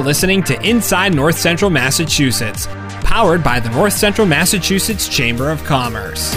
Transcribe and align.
You're 0.00 0.06
listening 0.06 0.42
to 0.44 0.58
Inside 0.66 1.14
North 1.14 1.38
Central 1.38 1.70
Massachusetts, 1.70 2.66
powered 3.02 3.44
by 3.44 3.60
the 3.60 3.68
North 3.68 3.92
Central 3.92 4.26
Massachusetts 4.26 5.06
Chamber 5.06 5.50
of 5.50 5.62
Commerce. 5.62 6.34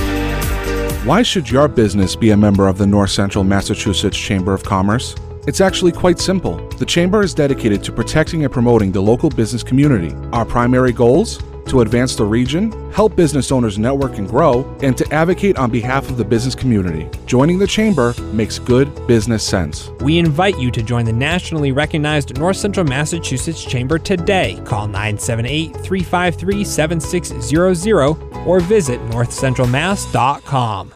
Why 1.06 1.24
should 1.24 1.50
your 1.50 1.70
business 1.70 2.14
be 2.14 2.32
a 2.32 2.38
member 2.38 2.68
of 2.68 2.78
the 2.78 2.86
North 2.86 3.12
Central 3.12 3.46
Massachusetts 3.46 4.18
Chamber 4.18 4.54
of 4.54 4.66
Commerce? 4.66 5.16
It's 5.48 5.62
actually 5.62 5.94
quite 5.94 6.20
simple. 6.20 6.58
The 6.72 6.86
Chamber 6.86 7.24
is 7.24 7.34
dedicated 7.34 7.86
to 7.86 7.94
protecting 7.94 8.44
and 8.44 8.52
promoting 8.52 8.92
the 8.92 9.02
local 9.02 9.30
business 9.30 9.64
community. 9.64 10.14
Our 10.34 10.44
primary 10.44 10.92
goals? 10.92 11.42
To 11.68 11.82
advance 11.82 12.16
the 12.16 12.26
region, 12.26 12.72
help 12.92 13.16
business 13.16 13.52
owners 13.52 13.80
network 13.80 14.18
and 14.18 14.28
grow, 14.28 14.64
and 14.84 14.98
to 14.98 15.14
advocate 15.14 15.58
on 15.58 15.72
behalf 15.72 16.10
of 16.10 16.18
the 16.18 16.26
business 16.26 16.56
community. 16.56 17.10
Joining 17.26 17.58
the 17.58 17.68
Chamber 17.68 18.14
makes 18.34 18.60
good 18.60 19.08
business 19.08 19.44
sense. 19.44 19.90
We 20.02 20.20
invite 20.20 20.60
you 20.60 20.72
to 20.72 20.84
join 20.84 21.06
the 21.06 21.14
nationally 21.14 21.72
recognized 21.72 22.38
North 22.38 22.58
Central 22.58 22.86
Massachusetts 22.86 23.64
Chamber 23.64 23.98
today. 23.98 24.62
Call 24.66 24.88
978 24.88 25.76
353 25.78 26.64
7600 26.64 28.18
or 28.46 28.60
visit 28.60 29.00
northcentralmass.com. 29.10 30.94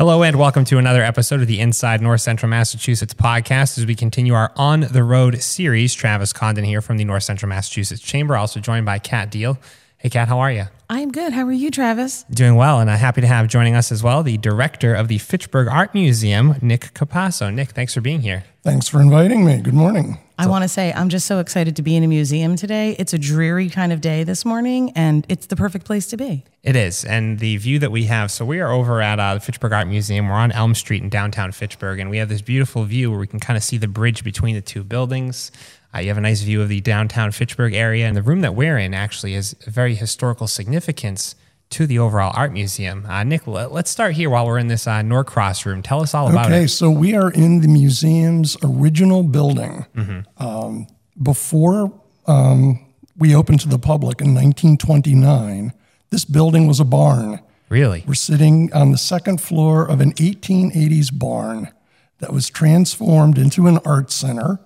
Hello, 0.00 0.22
and 0.22 0.38
welcome 0.38 0.64
to 0.64 0.78
another 0.78 1.02
episode 1.02 1.42
of 1.42 1.46
the 1.46 1.60
Inside 1.60 2.00
North 2.00 2.22
Central 2.22 2.48
Massachusetts 2.48 3.12
podcast 3.12 3.76
as 3.76 3.84
we 3.84 3.94
continue 3.94 4.32
our 4.32 4.50
On 4.56 4.80
the 4.80 5.04
Road 5.04 5.42
series. 5.42 5.92
Travis 5.92 6.32
Condon 6.32 6.64
here 6.64 6.80
from 6.80 6.96
the 6.96 7.04
North 7.04 7.24
Central 7.24 7.50
Massachusetts 7.50 8.00
Chamber, 8.00 8.34
also 8.34 8.60
joined 8.60 8.86
by 8.86 8.98
Kat 8.98 9.30
Deal. 9.30 9.58
Hey, 10.02 10.08
Kat, 10.08 10.28
how 10.28 10.38
are 10.38 10.50
you? 10.50 10.64
I'm 10.88 11.12
good. 11.12 11.34
How 11.34 11.44
are 11.44 11.52
you, 11.52 11.70
Travis? 11.70 12.22
Doing 12.30 12.54
well, 12.54 12.80
and 12.80 12.90
I'm 12.90 12.98
happy 12.98 13.20
to 13.20 13.26
have 13.26 13.48
joining 13.48 13.74
us 13.74 13.92
as 13.92 14.02
well 14.02 14.22
the 14.22 14.38
director 14.38 14.94
of 14.94 15.08
the 15.08 15.18
Fitchburg 15.18 15.68
Art 15.68 15.92
Museum, 15.92 16.54
Nick 16.62 16.94
Capasso. 16.94 17.52
Nick, 17.52 17.72
thanks 17.72 17.92
for 17.92 18.00
being 18.00 18.22
here. 18.22 18.44
Thanks 18.62 18.88
for 18.88 19.02
inviting 19.02 19.44
me. 19.44 19.58
Good 19.58 19.74
morning. 19.74 20.16
I 20.38 20.46
want 20.46 20.62
to 20.62 20.68
say 20.68 20.90
I'm 20.94 21.10
just 21.10 21.26
so 21.26 21.38
excited 21.38 21.76
to 21.76 21.82
be 21.82 21.96
in 21.96 22.02
a 22.02 22.06
museum 22.06 22.56
today. 22.56 22.96
It's 22.98 23.12
a 23.12 23.18
dreary 23.18 23.68
kind 23.68 23.92
of 23.92 24.00
day 24.00 24.24
this 24.24 24.46
morning, 24.46 24.90
and 24.92 25.26
it's 25.28 25.44
the 25.44 25.56
perfect 25.56 25.84
place 25.84 26.06
to 26.06 26.16
be. 26.16 26.44
It 26.62 26.76
is. 26.76 27.04
And 27.04 27.38
the 27.38 27.58
view 27.58 27.78
that 27.80 27.92
we 27.92 28.04
have 28.04 28.30
so, 28.30 28.46
we 28.46 28.58
are 28.60 28.72
over 28.72 29.02
at 29.02 29.20
uh, 29.20 29.34
the 29.34 29.40
Fitchburg 29.40 29.74
Art 29.74 29.86
Museum. 29.86 30.28
We're 30.28 30.36
on 30.36 30.50
Elm 30.50 30.74
Street 30.74 31.02
in 31.02 31.10
downtown 31.10 31.52
Fitchburg, 31.52 31.98
and 31.98 32.08
we 32.08 32.16
have 32.16 32.30
this 32.30 32.40
beautiful 32.40 32.84
view 32.84 33.10
where 33.10 33.20
we 33.20 33.26
can 33.26 33.38
kind 33.38 33.58
of 33.58 33.62
see 33.62 33.76
the 33.76 33.86
bridge 33.86 34.24
between 34.24 34.54
the 34.54 34.62
two 34.62 34.82
buildings. 34.82 35.52
Uh, 35.94 35.98
you 35.98 36.08
have 36.08 36.18
a 36.18 36.22
nice 36.22 36.42
view 36.42 36.62
of 36.62 36.68
the 36.68 36.80
downtown 36.80 37.32
Fitchburg 37.32 37.74
area. 37.74 38.06
And 38.06 38.16
the 38.16 38.22
room 38.22 38.40
that 38.42 38.54
we're 38.54 38.78
in 38.78 38.94
actually 38.94 39.34
is 39.34 39.54
very 39.66 39.94
historical 39.94 40.46
significance 40.46 41.34
to 41.70 41.86
the 41.86 41.98
overall 41.98 42.32
art 42.34 42.52
museum. 42.52 43.06
Uh, 43.06 43.22
Nick, 43.22 43.46
let's 43.46 43.90
start 43.90 44.14
here 44.14 44.28
while 44.28 44.46
we're 44.46 44.58
in 44.58 44.66
this 44.66 44.86
uh, 44.86 45.02
Norcross 45.02 45.64
room. 45.64 45.82
Tell 45.82 46.00
us 46.00 46.14
all 46.14 46.28
about 46.28 46.46
okay, 46.46 46.54
it. 46.54 46.58
Okay, 46.58 46.66
so 46.66 46.90
we 46.90 47.14
are 47.14 47.30
in 47.30 47.60
the 47.60 47.68
museum's 47.68 48.56
original 48.62 49.22
building. 49.22 49.86
Mm-hmm. 49.94 50.44
Um, 50.44 50.88
before 51.22 51.92
um, 52.26 52.84
we 53.16 53.34
opened 53.34 53.60
to 53.60 53.68
the 53.68 53.78
public 53.78 54.20
in 54.20 54.34
1929, 54.34 55.72
this 56.10 56.24
building 56.24 56.66
was 56.66 56.80
a 56.80 56.84
barn. 56.84 57.40
Really? 57.68 58.02
We're 58.06 58.14
sitting 58.14 58.72
on 58.72 58.90
the 58.90 58.98
second 58.98 59.40
floor 59.40 59.88
of 59.88 60.00
an 60.00 60.12
1880s 60.14 61.16
barn 61.16 61.72
that 62.18 62.32
was 62.32 62.50
transformed 62.50 63.38
into 63.38 63.68
an 63.68 63.78
art 63.84 64.10
center 64.10 64.58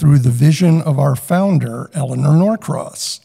through 0.00 0.18
the 0.18 0.30
vision 0.30 0.80
of 0.80 0.98
our 0.98 1.14
founder, 1.14 1.90
Eleanor 1.92 2.32
Norcross. 2.32 3.20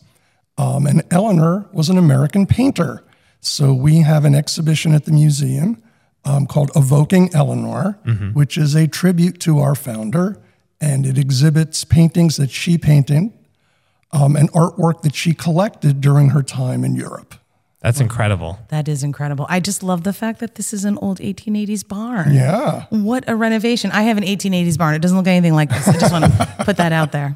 Um, 0.58 0.86
and 0.86 1.04
Eleanor 1.10 1.70
was 1.72 1.90
an 1.90 1.98
American 1.98 2.46
painter. 2.46 3.02
So 3.40 3.74
we 3.74 4.00
have 4.02 4.26
an 4.26 4.36
exhibition 4.36 4.94
at 4.94 5.06
the 5.06 5.14
museum 5.14 5.82
um, 6.26 6.48
called 6.48 6.72
Evoking 6.76 7.34
Eleanor, 7.34 7.98
mm-hmm. 8.06 8.32
which 8.32 8.58
is 8.58 8.76
a 8.76 8.88
tribute 8.88 9.40
to 9.42 9.60
our 9.60 9.74
founder. 9.74 10.38
And 10.82 11.06
it 11.06 11.18
exhibits 11.18 11.86
paintings 11.86 12.36
that 12.36 12.52
she 12.52 12.78
painted 12.78 13.32
um, 14.12 14.36
and 14.36 14.52
artwork 14.52 15.02
that 15.04 15.16
she 15.16 15.34
collected 15.34 16.02
during 16.02 16.30
her 16.30 16.44
time 16.44 16.84
in 16.84 16.96
Europe. 16.96 17.36
That's 17.86 18.00
incredible. 18.00 18.58
That 18.70 18.88
is 18.88 19.04
incredible. 19.04 19.46
I 19.48 19.60
just 19.60 19.84
love 19.84 20.04
the 20.04 20.12
fact 20.12 20.40
that 20.40 20.56
this 20.56 20.74
is 20.74 20.86
an 20.86 20.98
old 20.98 21.20
1880s 21.20 21.88
barn. 21.88 22.34
Yeah. 22.34 22.86
What 22.90 23.26
a 23.28 23.36
renovation. 23.36 23.92
I 23.92 24.02
have 24.04 24.18
an 24.18 24.24
1880s 24.24 24.76
barn. 24.76 24.96
It 24.96 25.04
doesn't 25.04 25.16
look 25.16 25.28
anything 25.28 25.54
like 25.54 25.70
this. 25.70 25.88
I 25.88 25.94
just 25.94 26.12
want 26.12 26.26
to 26.26 26.56
put 26.66 26.78
that 26.78 26.92
out 26.92 27.12
there. 27.12 27.36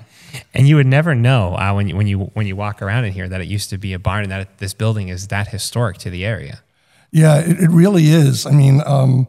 And 0.55 0.67
you 0.67 0.77
would 0.77 0.87
never 0.87 1.13
know 1.13 1.55
uh, 1.55 1.75
when 1.75 1.87
you 1.87 1.95
when 1.95 2.07
you 2.07 2.31
when 2.33 2.47
you 2.47 2.55
walk 2.55 2.81
around 2.81 3.05
in 3.05 3.13
here 3.13 3.29
that 3.29 3.41
it 3.41 3.47
used 3.47 3.69
to 3.69 3.77
be 3.77 3.93
a 3.93 3.99
barn 3.99 4.23
and 4.23 4.31
that 4.31 4.57
this 4.57 4.73
building 4.73 5.09
is 5.09 5.27
that 5.27 5.49
historic 5.49 5.99
to 5.99 6.09
the 6.09 6.25
area. 6.25 6.63
Yeah, 7.11 7.37
it, 7.41 7.59
it 7.59 7.69
really 7.69 8.07
is. 8.07 8.47
I 8.47 8.51
mean, 8.51 8.81
um, 8.87 9.27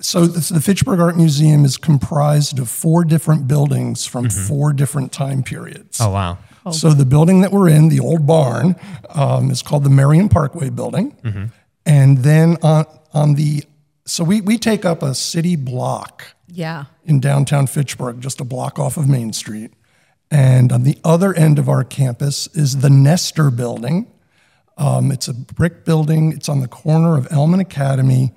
so 0.00 0.24
the, 0.24 0.54
the, 0.54 0.60
Fitchburg 0.62 1.00
Art 1.00 1.18
Museum 1.18 1.66
is 1.66 1.76
comprised 1.76 2.58
of 2.58 2.70
four 2.70 3.04
different 3.04 3.46
buildings 3.46 4.06
from 4.06 4.24
mm-hmm. 4.24 4.48
four 4.48 4.72
different 4.72 5.12
time 5.12 5.42
periods. 5.42 6.00
Oh 6.00 6.08
wow! 6.08 6.38
Oh. 6.64 6.70
So 6.72 6.90
the 6.90 7.06
building 7.06 7.40
that 7.40 7.52
we're 7.52 7.68
in, 7.68 7.88
the 7.88 8.00
old 8.00 8.26
barn, 8.26 8.76
um, 9.10 9.50
is 9.50 9.62
called 9.62 9.84
the 9.84 9.90
Merriam 9.90 10.28
Parkway 10.28 10.70
Building, 10.70 11.12
mm-hmm. 11.22 11.46
and 11.86 12.18
then 12.18 12.56
on 12.62 12.86
on 13.12 13.34
the 13.34 13.64
so 14.04 14.24
we 14.24 14.40
we 14.40 14.58
take 14.58 14.84
up 14.84 15.02
a 15.02 15.14
city 15.14 15.56
block. 15.56 16.34
Yeah. 16.48 16.84
In 17.04 17.20
downtown 17.20 17.66
Fitchburg, 17.66 18.20
just 18.20 18.40
a 18.40 18.44
block 18.44 18.78
off 18.78 18.96
of 18.96 19.08
Main 19.08 19.32
Street. 19.32 19.72
And 20.30 20.72
on 20.72 20.84
the 20.84 20.98
other 21.04 21.34
end 21.34 21.58
of 21.58 21.68
our 21.68 21.82
campus 21.82 22.46
is 22.54 22.78
the 22.78 22.90
Nestor 22.90 23.50
Building. 23.50 24.10
Um, 24.78 25.10
it's 25.10 25.28
a 25.28 25.34
brick 25.34 25.84
building. 25.84 26.32
It's 26.32 26.48
on 26.48 26.60
the 26.60 26.68
corner 26.68 27.16
of 27.16 27.28
Elm 27.30 27.52
and 27.52 27.60
Academy, 27.60 28.32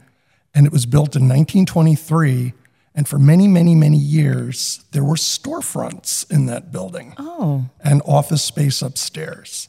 and 0.53 0.65
it 0.65 0.71
was 0.71 0.85
built 0.85 1.15
in 1.15 1.23
1923 1.23 2.53
and 2.95 3.07
for 3.07 3.17
many, 3.17 3.47
many, 3.47 3.73
many 3.73 3.97
years, 3.97 4.85
there 4.91 5.03
were 5.03 5.15
storefronts 5.15 6.29
in 6.31 6.45
that 6.45 6.71
building. 6.71 7.15
Oh. 7.17 7.65
And 7.83 8.01
office 8.05 8.43
space 8.43 8.81
upstairs. 8.81 9.67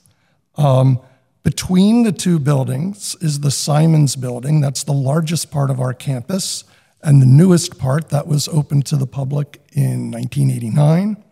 Um, 0.57 1.01
between 1.43 2.03
the 2.03 2.13
two 2.13 2.39
buildings 2.39 3.17
is 3.21 3.41
the 3.41 3.51
Simonds 3.51 4.17
Building. 4.17 4.61
That's 4.61 4.85
the 4.85 4.93
largest 4.93 5.51
part 5.51 5.71
of 5.71 5.81
our 5.81 5.95
campus 5.95 6.65
and 7.03 7.21
the 7.21 7.27
newest 7.27 7.79
part 7.79 8.11
that 8.11 8.27
was 8.27 8.49
opened 8.49 8.87
to 8.87 8.97
the 8.97 9.07
public 9.07 9.61
in 9.73 10.11
1989. 10.11 11.23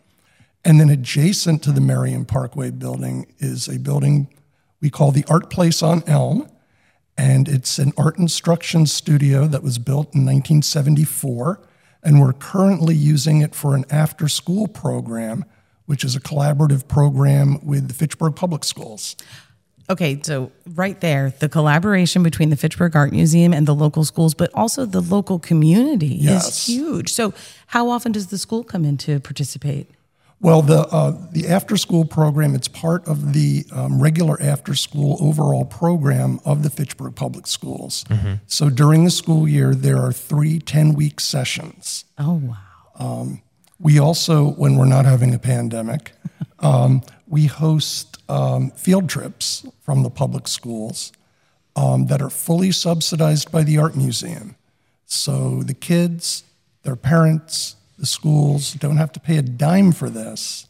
And 0.64 0.80
then 0.80 0.90
adjacent 0.90 1.62
to 1.64 1.72
the 1.72 1.80
Merriam 1.80 2.24
Parkway 2.24 2.70
building 2.70 3.26
is 3.38 3.68
a 3.68 3.78
building 3.78 4.28
we 4.80 4.90
call 4.90 5.12
the 5.12 5.24
Art 5.28 5.48
Place 5.50 5.82
on 5.82 6.02
Elm. 6.06 6.48
And 7.16 7.48
it's 7.48 7.78
an 7.78 7.92
art 7.96 8.18
instruction 8.18 8.86
studio 8.86 9.46
that 9.46 9.62
was 9.62 9.78
built 9.78 10.14
in 10.14 10.24
1974 10.24 11.60
and 12.02 12.20
we're 12.20 12.32
currently 12.32 12.94
using 12.94 13.40
it 13.40 13.54
for 13.54 13.74
an 13.74 13.84
after 13.90 14.28
school 14.28 14.66
program, 14.66 15.44
which 15.86 16.04
is 16.04 16.16
a 16.16 16.20
collaborative 16.20 16.88
program 16.88 17.64
with 17.64 17.88
the 17.88 17.94
Fitchburg 17.94 18.36
Public 18.36 18.64
Schools. 18.64 19.16
Okay, 19.90 20.20
so 20.22 20.52
right 20.74 21.00
there, 21.00 21.34
the 21.40 21.48
collaboration 21.48 22.22
between 22.22 22.50
the 22.50 22.56
Fitchburg 22.56 22.94
Art 22.94 23.12
Museum 23.12 23.52
and 23.52 23.66
the 23.66 23.74
local 23.74 24.04
schools, 24.04 24.32
but 24.32 24.50
also 24.54 24.86
the 24.86 25.00
local 25.00 25.38
community 25.38 26.06
yes. 26.06 26.48
is 26.48 26.66
huge. 26.74 27.12
So, 27.12 27.34
how 27.66 27.90
often 27.90 28.12
does 28.12 28.28
the 28.28 28.38
school 28.38 28.62
come 28.62 28.84
in 28.84 28.96
to 28.98 29.20
participate? 29.20 29.90
Well, 30.42 30.60
the 30.60 30.80
uh, 30.80 31.16
the 31.30 31.46
after 31.46 31.76
school 31.76 32.04
program 32.04 32.56
it's 32.56 32.66
part 32.66 33.06
of 33.06 33.32
the 33.32 33.64
um, 33.70 34.02
regular 34.02 34.36
after 34.42 34.74
school 34.74 35.16
overall 35.20 35.64
program 35.64 36.40
of 36.44 36.64
the 36.64 36.68
Fitchburg 36.68 37.14
Public 37.14 37.46
Schools. 37.46 38.02
Mm-hmm. 38.10 38.34
So 38.48 38.68
during 38.68 39.04
the 39.04 39.10
school 39.12 39.48
year, 39.48 39.72
there 39.72 39.98
are 39.98 40.12
three 40.12 40.58
10 40.58 40.94
week 40.94 41.20
sessions. 41.20 42.04
Oh 42.18 42.42
wow! 42.42 42.56
Um, 42.98 43.42
we 43.78 44.00
also, 44.00 44.50
when 44.50 44.76
we're 44.76 44.84
not 44.86 45.04
having 45.04 45.32
a 45.32 45.38
pandemic, 45.38 46.12
um, 46.58 47.02
we 47.28 47.46
host 47.46 48.18
um, 48.28 48.72
field 48.72 49.08
trips 49.08 49.64
from 49.80 50.02
the 50.02 50.10
public 50.10 50.48
schools 50.48 51.12
um, 51.76 52.06
that 52.06 52.20
are 52.20 52.30
fully 52.30 52.72
subsidized 52.72 53.52
by 53.52 53.62
the 53.62 53.78
art 53.78 53.96
museum. 53.96 54.56
So 55.06 55.62
the 55.62 55.74
kids, 55.74 56.42
their 56.82 56.96
parents, 56.96 57.76
the 58.02 58.06
schools 58.06 58.72
don't 58.72 58.96
have 58.96 59.12
to 59.12 59.20
pay 59.20 59.36
a 59.36 59.42
dime 59.42 59.92
for 59.92 60.10
this. 60.10 60.66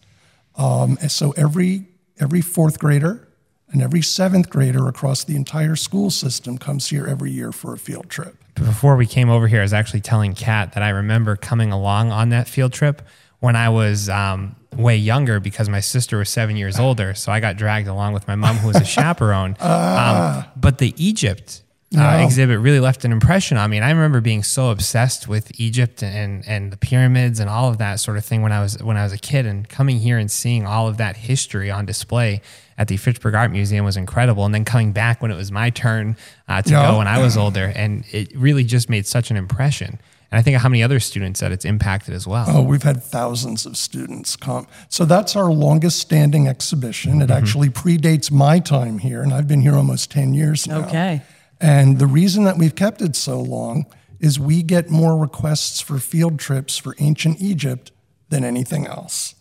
Um, 0.55 0.99
and 1.01 1.11
so 1.11 1.31
every 1.31 1.87
every 2.21 2.43
fourth 2.43 2.79
grader 2.79 3.27
and 3.71 3.81
every 3.81 4.03
seventh 4.03 4.51
grader 4.51 4.87
across 4.87 5.25
the 5.25 5.35
entire 5.35 5.75
school 5.75 6.11
system 6.11 6.59
comes 6.59 6.91
here 6.91 7.07
every 7.07 7.31
year 7.31 7.51
for 7.51 7.73
a 7.73 7.79
field 7.79 8.11
trip. 8.11 8.37
Before 8.55 8.97
we 8.97 9.07
came 9.07 9.31
over 9.31 9.49
here, 9.49 9.61
I 9.61 9.63
was 9.63 9.73
actually 9.73 10.03
telling 10.03 10.35
Kat 10.35 10.75
that 10.75 10.83
I 10.83 10.91
remember 10.91 11.35
coming 11.37 11.73
along 11.73 12.13
on 12.13 12.29
that 12.29 12.49
field 12.49 12.75
trip 12.75 13.01
when 13.41 13.57
I 13.57 13.71
was 13.71 14.11
um, 14.11 14.55
way 14.77 14.99
younger 14.99 15.41
because 15.41 15.71
my 15.71 15.81
sister 15.81 16.19
was 16.19 16.29
seven 16.29 16.59
years 16.59 16.79
older. 16.79 17.15
So 17.15 17.33
I 17.33 17.41
got 17.41 17.57
dragged 17.57 17.89
along 17.89 18.13
with 18.13 18.29
my 18.29 18.35
mom, 18.35 18.57
who 18.57 18.69
was 18.69 18.77
a 18.77 18.85
chaperone. 18.99 19.57
Um, 19.59 20.45
but 20.55 20.77
the 20.77 20.93
Egypt 21.03 21.63
uh, 21.97 22.25
exhibit 22.25 22.59
really 22.59 22.81
left 22.81 23.05
an 23.05 23.13
impression 23.13 23.57
on 23.57 23.71
me. 23.71 23.77
And 23.77 23.85
I 23.85 23.91
remember 23.91 24.21
being 24.21 24.43
so 24.43 24.71
obsessed 24.71 25.29
with 25.29 25.61
Egypt 25.61 26.03
and 26.03 26.47
and 26.47 26.73
the 26.73 26.77
pyramids 26.77 27.41
and 27.41 27.49
all 27.49 27.69
of 27.69 27.79
that 27.79 28.01
sort 28.01 28.17
of 28.17 28.25
thing 28.25 28.43
when 28.43 28.53
I 28.53 28.61
was 28.61 28.83
when 28.83 28.97
I 28.97 29.05
was 29.05 29.13
a 29.13 29.19
kid. 29.19 29.47
And 29.47 29.69
coming 29.69 29.99
here 29.99 30.19
and 30.19 30.31
seeing 30.31 30.67
all 30.67 30.89
of 30.89 30.97
that 30.97 31.17
history 31.17 31.71
on 31.71 31.87
display 31.87 32.41
at 32.79 32.89
the 32.89 32.97
Fitchburg 32.97 33.35
Art 33.35 33.51
Museum 33.51 33.85
was 33.85 33.97
incredible. 33.97 34.45
And 34.45 34.55
then 34.55 34.65
coming 34.65 34.93
back 34.93 35.23
when 35.23 35.31
it 35.31 35.37
was 35.37 35.53
my 35.53 35.71
turn 35.71 36.17
uh, 36.49 36.63
to 36.63 36.71
yeah. 36.71 36.91
go 36.91 36.99
when 36.99 37.09
I 37.09 37.21
was 37.21 37.37
older, 37.37 37.73
and 37.75 38.05
it 38.11 38.37
really 38.37 38.65
just 38.65 38.89
made 38.89 39.07
such 39.07 39.31
an 39.31 39.37
impression. 39.37 40.01
And 40.33 40.39
I 40.39 40.43
think 40.43 40.57
how 40.57 40.71
many 40.71 40.83
other 40.83 40.99
students 40.99 41.41
that 41.41 41.53
it's 41.53 41.67
impacted 41.67 42.15
as 42.15 42.27
well. 42.27 42.47
Oh, 42.49 42.63
we've 42.63 42.83
had 42.83 43.03
thousands 43.03 43.67
of 43.67 43.77
students 43.77 44.35
come. 44.35 44.67
So 44.89 45.05
that's 45.05 45.37
our 45.37 45.53
longest 45.53 45.99
standing 45.99 46.49
exhibition. 46.49 47.21
It 47.21 47.31
actually 47.31 47.69
predates 47.69 48.33
my 48.33 48.59
time 48.59 48.97
here, 48.97 49.21
and 49.21 49.35
I've 49.35 49.47
been 49.47 49.61
here 49.61 49.75
almost 49.75 50.11
10 50.11 50.33
years 50.33 50.67
now. 50.67 50.87
Okay. 50.87 51.21
And 51.63 52.01
the 52.01 52.09
reason 52.09 52.43
that 52.45 52.59
we've 52.59 52.75
kept 52.75 53.01
it 53.01 53.15
so 53.15 53.41
long 53.41 53.87
is 54.19 54.39
we 54.39 54.65
get 54.65 54.91
more 54.91 55.17
requests 55.17 55.81
for 55.81 55.99
field 55.99 56.41
trips 56.41 56.77
for 56.77 56.97
ancient 56.99 57.41
Egypt 57.41 57.93
than 58.31 58.45
anything 58.45 58.87
else. 58.87 59.37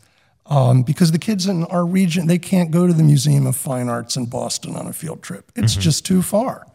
Um, 0.45 0.83
because 0.83 1.11
the 1.11 1.19
kids 1.19 1.47
in 1.47 1.63
our 1.65 1.85
region, 1.85 2.27
they 2.27 2.37
can't 2.37 2.71
go 2.71 2.85
to 2.85 2.93
the 2.93 3.03
Museum 3.03 3.47
of 3.47 3.55
Fine 3.55 3.89
Arts 3.89 4.15
in 4.15 4.27
Boston 4.27 4.75
on 4.75 4.85
a 4.85 4.93
field 4.93 5.23
trip. 5.23 5.51
It's 5.55 5.75
just 5.75 6.05
too 6.05 6.21
far. 6.21 6.67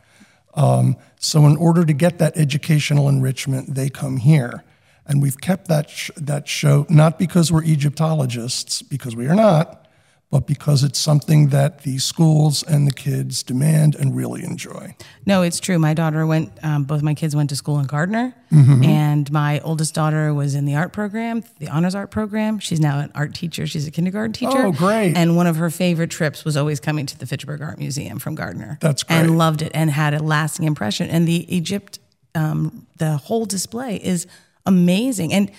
Um, 0.54 0.96
so, 1.20 1.46
in 1.46 1.56
order 1.56 1.84
to 1.84 1.92
get 1.92 2.18
that 2.18 2.36
educational 2.36 3.08
enrichment, 3.08 3.74
they 3.74 3.90
come 3.90 4.16
here. 4.16 4.64
And 5.06 5.20
we've 5.20 5.38
kept 5.40 5.68
that, 5.68 5.90
sh- 5.90 6.10
that 6.16 6.48
show 6.48 6.86
not 6.88 7.18
because 7.18 7.52
we're 7.52 7.64
Egyptologists, 7.64 8.82
because 8.82 9.14
we 9.14 9.26
are 9.26 9.34
not, 9.34 9.85
but 10.30 10.46
because 10.46 10.82
it's 10.82 10.98
something 10.98 11.48
that 11.50 11.82
the 11.82 11.98
schools 11.98 12.62
and 12.64 12.86
the 12.86 12.92
kids 12.92 13.42
demand 13.44 13.94
and 13.94 14.16
really 14.16 14.42
enjoy. 14.42 14.94
No, 15.24 15.42
it's 15.42 15.60
true. 15.60 15.78
My 15.78 15.94
daughter 15.94 16.26
went, 16.26 16.52
um, 16.64 16.82
both 16.84 17.00
my 17.00 17.14
kids 17.14 17.36
went 17.36 17.48
to 17.50 17.56
school 17.56 17.78
in 17.78 17.86
Gardner, 17.86 18.34
Mm-hmm. 18.52 18.84
and 18.84 19.32
my 19.32 19.58
oldest 19.60 19.92
daughter 19.94 20.32
was 20.32 20.54
in 20.54 20.66
the 20.66 20.76
art 20.76 20.92
program, 20.92 21.42
the 21.58 21.68
honors 21.68 21.96
art 21.96 22.12
program. 22.12 22.60
She's 22.60 22.78
now 22.78 23.00
an 23.00 23.10
art 23.14 23.34
teacher. 23.34 23.66
She's 23.66 23.86
a 23.88 23.90
kindergarten 23.90 24.32
teacher. 24.32 24.66
Oh, 24.66 24.72
great. 24.72 25.16
And 25.16 25.36
one 25.36 25.48
of 25.48 25.56
her 25.56 25.68
favorite 25.68 26.10
trips 26.10 26.44
was 26.44 26.56
always 26.56 26.78
coming 26.78 27.06
to 27.06 27.18
the 27.18 27.26
Fitchburg 27.26 27.60
Art 27.60 27.78
Museum 27.78 28.20
from 28.20 28.36
Gardner. 28.36 28.78
That's 28.80 29.02
great. 29.02 29.16
And 29.16 29.36
loved 29.36 29.62
it 29.62 29.72
and 29.74 29.90
had 29.90 30.14
a 30.14 30.22
lasting 30.22 30.64
impression. 30.64 31.08
And 31.10 31.26
the 31.26 31.44
Egypt, 31.54 31.98
um, 32.36 32.86
the 32.98 33.16
whole 33.16 33.46
display 33.46 33.96
is 33.96 34.28
amazing. 34.64 35.32
And 35.32 35.50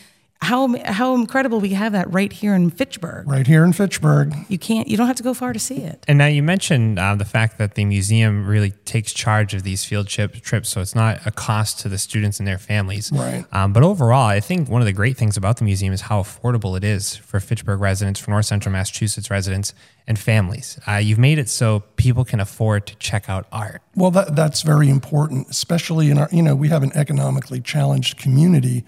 how, 0.42 0.75
how 0.86 1.16
incredible 1.16 1.60
we 1.60 1.69
have 1.69 1.94
that 1.94 2.12
right 2.12 2.31
here 2.31 2.54
in 2.54 2.69
Fitchburg. 2.69 3.28
Right 3.28 3.48
here 3.48 3.63
in 3.63 3.74
Fitchburg. 3.74 4.36
You 4.50 4.57
can't, 4.57 4.88
you 4.88 4.95
don't 4.95 5.07
have 5.07 5.16
to 5.18 5.24
go 5.24 5.34
far 5.34 5.54
to 5.54 5.60
see 5.60 5.78
it. 5.78 6.04
And 6.07 6.18
now 6.18 6.28
you 6.28 6.44
mentioned 6.44 7.00
uh, 7.00 7.16
the 7.16 7.25
fact 7.25 7.57
that 7.57 7.75
the 7.75 7.86
museum 7.86 8.45
really 8.45 8.72
takes 8.86 9.13
charge 9.13 9.54
of 9.54 9.63
these 9.63 9.84
field 9.84 10.07
trip, 10.07 10.34
trips, 10.42 10.69
so 10.69 10.81
it's 10.81 10.95
not 10.95 11.25
a 11.25 11.31
cost 11.31 11.80
to 11.80 11.89
the 11.89 11.98
students 11.98 12.39
and 12.39 12.48
their 12.48 12.57
families. 12.57 13.12
Right. 13.12 13.45
Um, 13.51 13.74
but 13.74 13.84
overall, 13.84 14.28
I 14.28 14.39
think 14.39 14.69
one 14.69 14.81
of 14.81 14.86
the 14.86 14.94
great 14.94 15.18
things 15.18 15.38
about 15.38 15.57
the 15.57 15.63
museum 15.63 15.94
is 15.94 16.01
how 16.01 16.22
affordable 16.22 16.78
it 16.78 16.84
is 16.84 17.16
for 17.16 17.39
Fitchburg 17.39 17.80
residents, 17.80 18.19
for 18.19 18.31
North 18.31 18.45
Central 18.45 18.72
Massachusetts 18.72 19.30
residents, 19.30 19.74
and 20.07 20.18
families. 20.18 20.80
Uh, 20.88 20.94
you've 20.94 21.19
made 21.19 21.38
it 21.38 21.50
so 21.50 21.81
people 21.98 22.24
can 22.24 22.39
afford 22.39 22.88
to 22.88 22.95
check 22.95 23.30
out 23.30 23.45
art. 23.51 23.81
Well, 23.95 24.12
that, 24.12 24.36
that's 24.36 24.62
very 24.62 24.89
important, 24.89 25.50
especially 25.50 26.10
in 26.10 26.18
our, 26.18 26.30
you 26.31 26.42
know, 26.42 26.56
we 26.56 26.69
have 26.69 26.84
an 26.84 26.92
economically 26.95 27.60
challenged 27.60 28.18
community, 28.18 28.86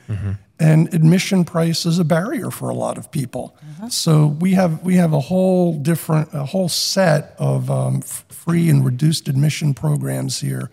and 0.59 0.93
admission 0.93 1.45
price 1.45 1.85
is 1.85 1.99
a 1.99 2.03
barrier 2.03 2.51
for 2.51 2.69
a 2.69 2.73
lot 2.73 2.97
of 2.97 3.11
people. 3.11 3.55
So 3.89 4.27
we 4.27 4.53
have 4.53 4.83
we 4.83 4.95
have 4.95 5.13
a 5.13 5.19
whole 5.21 5.77
different, 5.77 6.29
a 6.33 6.45
whole 6.45 6.69
set 6.69 7.33
of 7.39 7.71
um, 7.71 7.97
f- 7.97 8.25
free 8.29 8.69
and 8.69 8.85
reduced 8.85 9.27
admission 9.29 9.73
programs 9.73 10.41
here. 10.41 10.69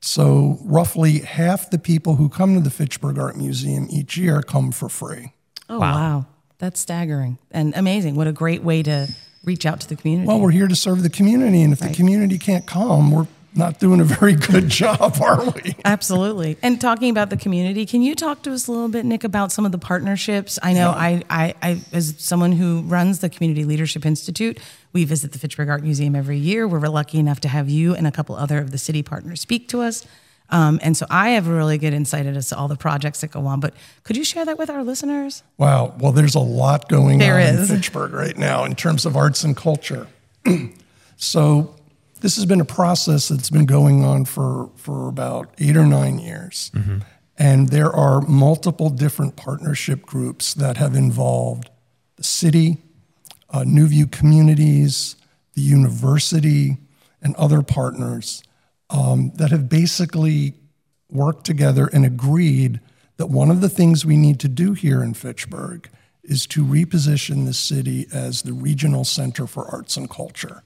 So 0.00 0.58
roughly 0.62 1.20
half 1.20 1.70
the 1.70 1.78
people 1.78 2.16
who 2.16 2.28
come 2.28 2.54
to 2.54 2.60
the 2.60 2.70
Fitchburg 2.70 3.18
Art 3.18 3.36
Museum 3.36 3.86
each 3.90 4.16
year 4.16 4.42
come 4.42 4.72
for 4.72 4.88
free. 4.88 5.32
Oh, 5.68 5.78
wow. 5.78 6.26
That's 6.58 6.80
staggering 6.80 7.38
and 7.50 7.72
amazing. 7.76 8.16
What 8.16 8.26
a 8.26 8.32
great 8.32 8.62
way 8.64 8.82
to 8.82 9.08
reach 9.44 9.64
out 9.66 9.80
to 9.80 9.88
the 9.88 9.96
community. 9.96 10.26
Well, 10.26 10.40
we're 10.40 10.50
here 10.50 10.66
to 10.66 10.74
serve 10.74 11.02
the 11.04 11.10
community, 11.10 11.62
and 11.62 11.72
if 11.72 11.78
the 11.78 11.94
community 11.94 12.38
can't 12.38 12.66
come, 12.66 13.12
we're 13.12 13.28
not 13.58 13.78
doing 13.78 14.00
a 14.00 14.04
very 14.04 14.34
good 14.34 14.68
job, 14.82 15.18
are 15.20 15.44
we? 15.50 15.74
Absolutely. 15.84 16.56
And 16.62 16.80
talking 16.80 17.10
about 17.10 17.28
the 17.30 17.36
community, 17.36 17.84
can 17.84 18.00
you 18.02 18.14
talk 18.14 18.42
to 18.42 18.52
us 18.52 18.68
a 18.68 18.72
little 18.72 18.88
bit, 18.88 19.04
Nick, 19.04 19.24
about 19.24 19.52
some 19.52 19.66
of 19.66 19.72
the 19.72 19.78
partnerships? 19.78 20.58
I 20.62 20.72
know 20.72 20.90
I, 20.90 21.22
I, 21.28 21.54
I, 21.60 21.80
as 21.92 22.14
someone 22.18 22.52
who 22.52 22.80
runs 22.82 23.18
the 23.18 23.28
Community 23.28 23.64
Leadership 23.64 24.06
Institute, 24.06 24.58
we 24.92 25.04
visit 25.04 25.32
the 25.32 25.38
Fitchburg 25.38 25.68
Art 25.68 25.82
Museum 25.82 26.14
every 26.14 26.38
year. 26.38 26.66
We're 26.66 26.78
lucky 26.88 27.18
enough 27.18 27.40
to 27.40 27.48
have 27.48 27.68
you 27.68 27.94
and 27.94 28.06
a 28.06 28.12
couple 28.12 28.36
other 28.36 28.58
of 28.58 28.70
the 28.70 28.78
city 28.78 29.02
partners 29.02 29.40
speak 29.40 29.68
to 29.68 29.80
us. 29.82 30.06
Um, 30.50 30.80
and 30.82 30.96
so 30.96 31.04
I 31.10 31.30
have 31.30 31.46
a 31.46 31.52
really 31.52 31.76
good 31.76 31.92
insight 31.92 32.24
as 32.24 32.48
to 32.48 32.56
all 32.56 32.68
the 32.68 32.76
projects 32.76 33.20
that 33.20 33.30
go 33.30 33.46
on. 33.46 33.60
But 33.60 33.74
could 34.04 34.16
you 34.16 34.24
share 34.24 34.46
that 34.46 34.56
with 34.56 34.70
our 34.70 34.82
listeners? 34.82 35.42
Wow. 35.58 35.94
Well, 35.98 36.12
there's 36.12 36.34
a 36.34 36.40
lot 36.40 36.88
going 36.88 37.18
There 37.18 37.34
on 37.34 37.40
is. 37.42 37.70
in 37.70 37.76
Fitchburg 37.76 38.12
right 38.12 38.36
now 38.36 38.64
in 38.64 38.74
terms 38.74 39.04
of 39.04 39.16
arts 39.16 39.44
and 39.44 39.54
culture. 39.56 40.06
so, 41.16 41.74
this 42.20 42.36
has 42.36 42.46
been 42.46 42.60
a 42.60 42.64
process 42.64 43.28
that's 43.28 43.50
been 43.50 43.66
going 43.66 44.04
on 44.04 44.24
for, 44.24 44.70
for 44.76 45.08
about 45.08 45.54
eight 45.58 45.76
or 45.76 45.86
nine 45.86 46.18
years. 46.18 46.70
And 47.38 47.68
there 47.68 47.90
are 47.90 48.20
multiple 48.22 48.90
different 48.90 49.36
partnership 49.36 50.02
groups 50.02 50.54
that 50.54 50.76
have 50.76 50.96
involved 50.96 51.70
the 52.16 52.24
city, 52.24 52.78
uh, 53.50 53.60
NewVue 53.60 54.10
Communities, 54.10 55.14
the 55.54 55.62
university, 55.62 56.78
and 57.22 57.34
other 57.36 57.62
partners 57.62 58.42
um, 58.90 59.30
that 59.36 59.50
have 59.50 59.68
basically 59.68 60.54
worked 61.10 61.44
together 61.44 61.88
and 61.92 62.04
agreed 62.04 62.80
that 63.16 63.26
one 63.26 63.50
of 63.50 63.60
the 63.60 63.68
things 63.68 64.04
we 64.04 64.16
need 64.16 64.40
to 64.40 64.48
do 64.48 64.72
here 64.72 65.02
in 65.02 65.14
Fitchburg 65.14 65.88
is 66.22 66.46
to 66.46 66.64
reposition 66.64 67.46
the 67.46 67.54
city 67.54 68.06
as 68.12 68.42
the 68.42 68.52
regional 68.52 69.04
center 69.04 69.46
for 69.46 69.66
arts 69.66 69.96
and 69.96 70.10
culture. 70.10 70.62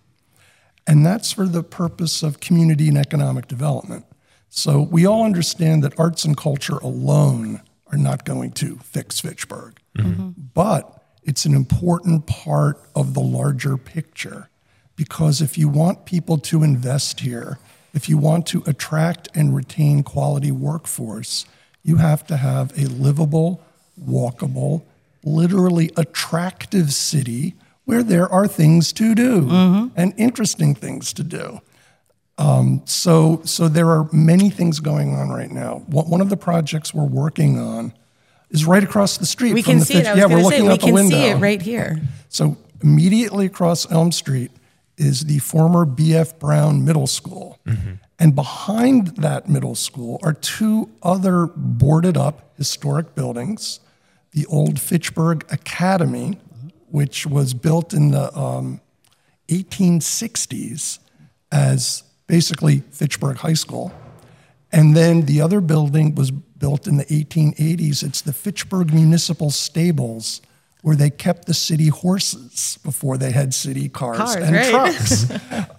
And 0.86 1.06
that's 1.06 1.32
for 1.32 1.46
the 1.46 1.62
purpose 1.62 2.22
of 2.22 2.40
community 2.40 2.88
and 2.88 2.98
economic 2.98 3.46
development. 3.48 4.04
So 4.48 4.80
we 4.80 5.06
all 5.06 5.24
understand 5.24 5.82
that 5.84 5.98
arts 5.98 6.24
and 6.24 6.36
culture 6.36 6.78
alone 6.78 7.62
are 7.86 7.98
not 7.98 8.24
going 8.24 8.52
to 8.52 8.76
fix 8.78 9.20
Fitchburg. 9.20 9.78
Mm-hmm. 9.96 10.30
But 10.54 11.02
it's 11.22 11.44
an 11.44 11.54
important 11.54 12.26
part 12.26 12.80
of 12.94 13.14
the 13.14 13.20
larger 13.20 13.76
picture 13.76 14.48
because 14.96 15.40
if 15.40 15.56
you 15.56 15.68
want 15.68 16.04
people 16.04 16.38
to 16.38 16.62
invest 16.62 17.20
here, 17.20 17.58
if 17.94 18.08
you 18.08 18.18
want 18.18 18.46
to 18.48 18.62
attract 18.66 19.28
and 19.34 19.54
retain 19.54 20.02
quality 20.02 20.50
workforce, 20.50 21.46
you 21.82 21.96
have 21.96 22.26
to 22.26 22.36
have 22.36 22.72
a 22.78 22.86
livable, 22.86 23.62
walkable, 24.00 24.84
literally 25.24 25.90
attractive 25.96 26.92
city 26.92 27.54
where 27.84 28.02
there 28.02 28.28
are 28.28 28.46
things 28.46 28.92
to 28.94 29.14
do 29.14 29.48
and 29.96 30.14
interesting 30.16 30.74
things 30.74 31.12
to 31.14 31.22
do. 31.22 31.60
Um, 32.38 32.82
so, 32.86 33.42
so 33.44 33.68
there 33.68 33.88
are 33.90 34.08
many 34.12 34.50
things 34.50 34.80
going 34.80 35.14
on 35.14 35.28
right 35.28 35.50
now. 35.50 35.82
One 35.86 36.08
one 36.08 36.20
of 36.20 36.28
the 36.30 36.36
projects 36.36 36.94
we're 36.94 37.04
working 37.04 37.58
on 37.58 37.92
is 38.50 38.64
right 38.64 38.82
across 38.82 39.18
the 39.18 39.26
street. 39.26 39.52
We 39.52 39.62
from 39.62 39.72
can 39.72 39.78
the 39.80 39.84
see 39.84 39.94
it. 39.94 39.96
Fitch- 39.98 40.06
I 40.08 40.14
yeah, 40.14 40.22
going 40.28 40.32
we're 40.32 40.38
to 40.50 40.56
say, 40.56 40.62
looking 40.62 40.66
we 40.66 40.72
out 40.72 40.80
the 40.80 40.86
can 40.86 41.08
see 41.10 41.24
it 41.26 41.34
right 41.36 41.62
here. 41.62 42.00
So 42.28 42.56
immediately 42.82 43.46
across 43.46 43.90
Elm 43.92 44.12
Street 44.12 44.50
is 44.96 45.24
the 45.26 45.38
former 45.40 45.84
B.F. 45.84 46.38
Brown 46.38 46.84
Middle 46.84 47.06
School. 47.06 47.58
And 48.18 48.34
behind 48.36 49.08
that 49.18 49.48
middle 49.48 49.74
school 49.74 50.20
are 50.22 50.32
two 50.32 50.90
other 51.02 51.46
boarded 51.56 52.16
up 52.16 52.52
historic 52.56 53.14
buildings 53.16 53.80
the 54.32 54.46
old 54.46 54.80
Fitchburg 54.80 55.44
Academy, 55.52 56.38
which 56.92 57.26
was 57.26 57.54
built 57.54 57.94
in 57.94 58.10
the 58.10 58.38
um, 58.38 58.78
1860s 59.48 60.98
as 61.50 62.04
basically 62.26 62.80
Fitchburg 62.90 63.38
High 63.38 63.54
School. 63.54 63.92
And 64.70 64.94
then 64.94 65.22
the 65.22 65.40
other 65.40 65.62
building 65.62 66.14
was 66.14 66.30
built 66.30 66.86
in 66.86 66.98
the 66.98 67.06
1880s. 67.06 68.02
It's 68.02 68.20
the 68.20 68.34
Fitchburg 68.34 68.92
Municipal 68.92 69.50
Stables, 69.50 70.42
where 70.82 70.94
they 70.94 71.08
kept 71.08 71.46
the 71.46 71.54
city 71.54 71.88
horses 71.88 72.78
before 72.84 73.16
they 73.16 73.32
had 73.32 73.54
city 73.54 73.88
cars, 73.88 74.18
Cars, 74.18 74.34
and 74.36 74.54
right. 74.54 74.70
trucks. 74.70 75.26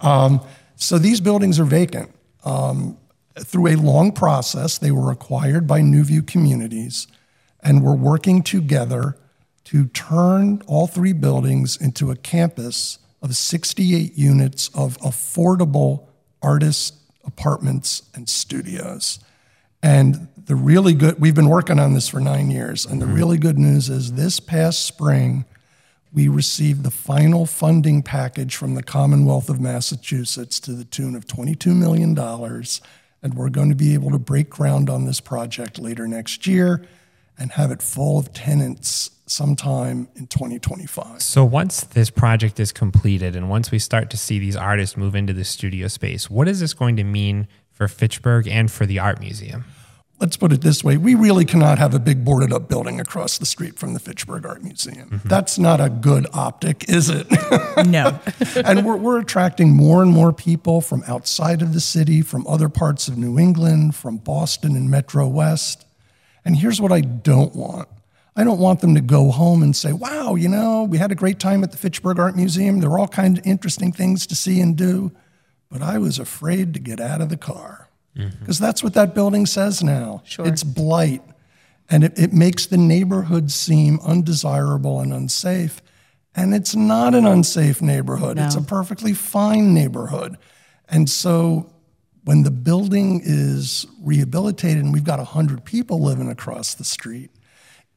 um, 0.00 0.40
so 0.74 0.98
these 0.98 1.20
buildings 1.20 1.60
are 1.60 1.64
vacant. 1.64 2.12
Um, 2.44 2.98
through 3.38 3.68
a 3.68 3.76
long 3.76 4.10
process, 4.10 4.78
they 4.78 4.90
were 4.90 5.12
acquired 5.12 5.68
by 5.68 5.80
NewVue 5.80 6.26
Communities, 6.26 7.06
and 7.60 7.84
we're 7.84 7.94
working 7.94 8.42
together 8.42 9.16
to 9.64 9.86
turn 9.86 10.62
all 10.66 10.86
three 10.86 11.12
buildings 11.12 11.76
into 11.76 12.10
a 12.10 12.16
campus 12.16 12.98
of 13.22 13.34
68 13.34 14.16
units 14.16 14.68
of 14.74 14.98
affordable 14.98 16.06
artist 16.42 16.94
apartments 17.24 18.02
and 18.14 18.28
studios. 18.28 19.18
And 19.82 20.28
the 20.36 20.54
really 20.54 20.92
good, 20.92 21.18
we've 21.18 21.34
been 21.34 21.48
working 21.48 21.78
on 21.78 21.94
this 21.94 22.08
for 22.08 22.20
nine 22.20 22.50
years, 22.50 22.84
and 22.84 23.00
the 23.00 23.06
mm-hmm. 23.06 23.14
really 23.14 23.38
good 23.38 23.58
news 23.58 23.88
is 23.88 24.12
this 24.12 24.40
past 24.40 24.84
spring, 24.84 25.46
we 26.12 26.28
received 26.28 26.84
the 26.84 26.90
final 26.90 27.44
funding 27.44 28.02
package 28.02 28.54
from 28.54 28.74
the 28.74 28.82
Commonwealth 28.82 29.48
of 29.48 29.60
Massachusetts 29.60 30.60
to 30.60 30.72
the 30.72 30.84
tune 30.84 31.16
of 31.16 31.26
$22 31.26 31.74
million. 31.74 32.16
And 33.22 33.34
we're 33.34 33.48
going 33.48 33.70
to 33.70 33.74
be 33.74 33.94
able 33.94 34.10
to 34.10 34.18
break 34.18 34.50
ground 34.50 34.88
on 34.88 35.06
this 35.06 35.20
project 35.20 35.78
later 35.78 36.06
next 36.06 36.46
year 36.46 36.86
and 37.38 37.52
have 37.52 37.70
it 37.70 37.82
full 37.82 38.18
of 38.18 38.32
tenants 38.32 39.10
sometime 39.26 40.08
in 40.14 40.26
2025. 40.26 41.22
So 41.22 41.44
once 41.44 41.82
this 41.82 42.10
project 42.10 42.60
is 42.60 42.72
completed 42.72 43.34
and 43.34 43.48
once 43.48 43.70
we 43.70 43.78
start 43.78 44.10
to 44.10 44.16
see 44.16 44.38
these 44.38 44.56
artists 44.56 44.96
move 44.96 45.14
into 45.14 45.32
the 45.32 45.44
studio 45.44 45.88
space, 45.88 46.30
what 46.30 46.48
is 46.48 46.60
this 46.60 46.74
going 46.74 46.96
to 46.96 47.04
mean 47.04 47.48
for 47.70 47.88
Fitchburg 47.88 48.46
and 48.46 48.70
for 48.70 48.86
the 48.86 48.98
art 48.98 49.20
museum? 49.20 49.64
let's 50.20 50.36
put 50.36 50.52
it 50.52 50.62
this 50.62 50.84
way 50.84 50.96
we 50.96 51.14
really 51.14 51.44
cannot 51.44 51.78
have 51.78 51.92
a 51.92 51.98
big 51.98 52.24
boarded 52.24 52.52
up 52.52 52.68
building 52.68 53.00
across 53.00 53.38
the 53.38 53.46
street 53.46 53.78
from 53.78 53.94
the 53.94 54.00
Fitchburg 54.00 54.46
Art 54.46 54.62
Museum. 54.62 55.10
Mm-hmm. 55.10 55.28
That's 55.28 55.58
not 55.58 55.80
a 55.80 55.90
good 55.90 56.26
optic, 56.32 56.88
is 56.88 57.10
it? 57.10 57.26
No. 57.86 58.18
and 58.64 58.86
we're, 58.86 58.96
we're 58.96 59.20
attracting 59.20 59.74
more 59.74 60.00
and 60.00 60.10
more 60.10 60.32
people 60.32 60.80
from 60.80 61.02
outside 61.06 61.60
of 61.60 61.74
the 61.74 61.80
city, 61.80 62.22
from 62.22 62.46
other 62.46 62.68
parts 62.68 63.08
of 63.08 63.18
New 63.18 63.38
England, 63.38 63.94
from 63.94 64.16
Boston 64.16 64.76
and 64.76 64.88
Metro 64.88 65.26
West. 65.26 65.83
And 66.44 66.56
here's 66.56 66.80
what 66.80 66.92
I 66.92 67.00
don't 67.00 67.54
want 67.54 67.88
I 68.36 68.42
don't 68.42 68.58
want 68.58 68.80
them 68.80 68.94
to 68.96 69.00
go 69.00 69.30
home 69.30 69.62
and 69.62 69.76
say, 69.76 69.92
wow, 69.92 70.34
you 70.34 70.48
know, 70.48 70.82
we 70.82 70.98
had 70.98 71.12
a 71.12 71.14
great 71.14 71.38
time 71.38 71.62
at 71.62 71.70
the 71.70 71.76
Fitchburg 71.76 72.18
Art 72.18 72.34
Museum. 72.34 72.80
There 72.80 72.90
were 72.90 72.98
all 72.98 73.08
kinds 73.08 73.38
of 73.38 73.46
interesting 73.46 73.92
things 73.92 74.26
to 74.26 74.34
see 74.34 74.60
and 74.60 74.76
do, 74.76 75.12
but 75.70 75.82
I 75.82 75.98
was 75.98 76.18
afraid 76.18 76.74
to 76.74 76.80
get 76.80 77.00
out 77.00 77.20
of 77.20 77.28
the 77.28 77.36
car. 77.36 77.88
Mm-hmm. 78.16 78.40
Because 78.40 78.58
that's 78.58 78.82
what 78.82 78.94
that 78.94 79.14
building 79.14 79.46
says 79.46 79.82
now. 79.82 80.22
Sure. 80.24 80.46
It's 80.46 80.64
blight. 80.64 81.22
And 81.88 82.02
it, 82.02 82.18
it 82.18 82.32
makes 82.32 82.66
the 82.66 82.76
neighborhood 82.76 83.50
seem 83.52 84.00
undesirable 84.00 85.00
and 85.00 85.12
unsafe. 85.12 85.80
And 86.34 86.54
it's 86.54 86.74
not 86.74 87.14
an 87.14 87.26
unsafe 87.26 87.80
neighborhood, 87.80 88.38
it's 88.38 88.56
a 88.56 88.62
perfectly 88.62 89.12
fine 89.12 89.72
neighborhood. 89.72 90.36
And 90.88 91.08
so 91.08 91.72
when 92.24 92.42
the 92.42 92.50
building 92.50 93.20
is 93.22 93.86
rehabilitated 94.02 94.82
and 94.82 94.92
we've 94.92 95.04
got 95.04 95.18
100 95.18 95.64
people 95.64 96.02
living 96.02 96.30
across 96.30 96.74
the 96.74 96.84
street, 96.84 97.30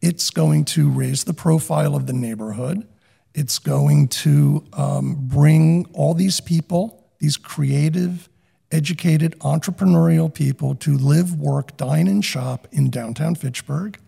it's 0.01 0.29
going 0.29 0.65
to 0.65 0.89
raise 0.89 1.23
the 1.23 1.33
profile 1.33 1.95
of 1.95 2.05
the 2.07 2.13
neighborhood. 2.13 2.87
It's 3.33 3.57
going 3.57 4.09
to 4.09 4.65
um, 4.73 5.15
bring 5.27 5.85
all 5.93 6.13
these 6.13 6.41
people, 6.41 7.09
these 7.19 7.37
creative, 7.37 8.29
educated, 8.71 9.39
entrepreneurial 9.39 10.33
people 10.33 10.75
to 10.75 10.97
live, 10.97 11.39
work, 11.39 11.77
dine, 11.77 12.07
and 12.07 12.23
shop 12.23 12.67
in 12.71 12.89
downtown 12.89 13.35
Fitchburg. 13.35 13.99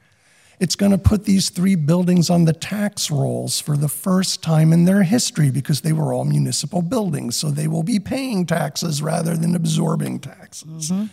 It's 0.60 0.76
going 0.76 0.92
to 0.92 0.98
put 0.98 1.24
these 1.24 1.50
three 1.50 1.76
buildings 1.76 2.30
on 2.30 2.44
the 2.44 2.54
tax 2.54 3.10
rolls 3.10 3.62
for 3.62 3.78
the 3.78 3.88
first 3.88 4.44
time 4.44 4.74
in 4.74 4.84
their 4.84 5.04
history 5.04 5.52
because 5.52 5.82
they 5.82 5.94
were 5.94 6.14
all 6.14 6.26
municipal 6.26 6.82
buildings. 6.82 7.38
So 7.38 7.50
they 7.50 7.68
will 7.68 7.84
be 7.84 8.00
paying 8.00 8.46
taxes 8.46 9.02
rather 9.02 9.38
than 9.38 9.56
absorbing 9.56 10.20
taxes. 10.20 10.92
Mm-hmm. 10.92 11.06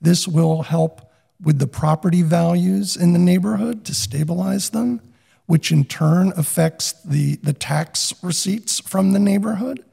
This 0.00 0.28
will 0.28 0.62
help 0.62 1.12
with 1.42 1.58
the 1.58 1.66
property 1.66 2.22
values 2.22 2.96
in 2.96 3.12
the 3.12 3.18
neighborhood 3.18 3.84
to 3.86 3.94
stabilize 3.94 4.70
them, 4.70 5.00
which 5.46 5.72
in 5.72 5.84
turn 5.84 6.32
affects 6.36 6.92
the, 7.04 7.36
the 7.36 7.52
tax 7.52 8.14
receipts 8.22 8.78
from 8.78 9.10
the 9.10 9.18
neighborhood. 9.18 9.84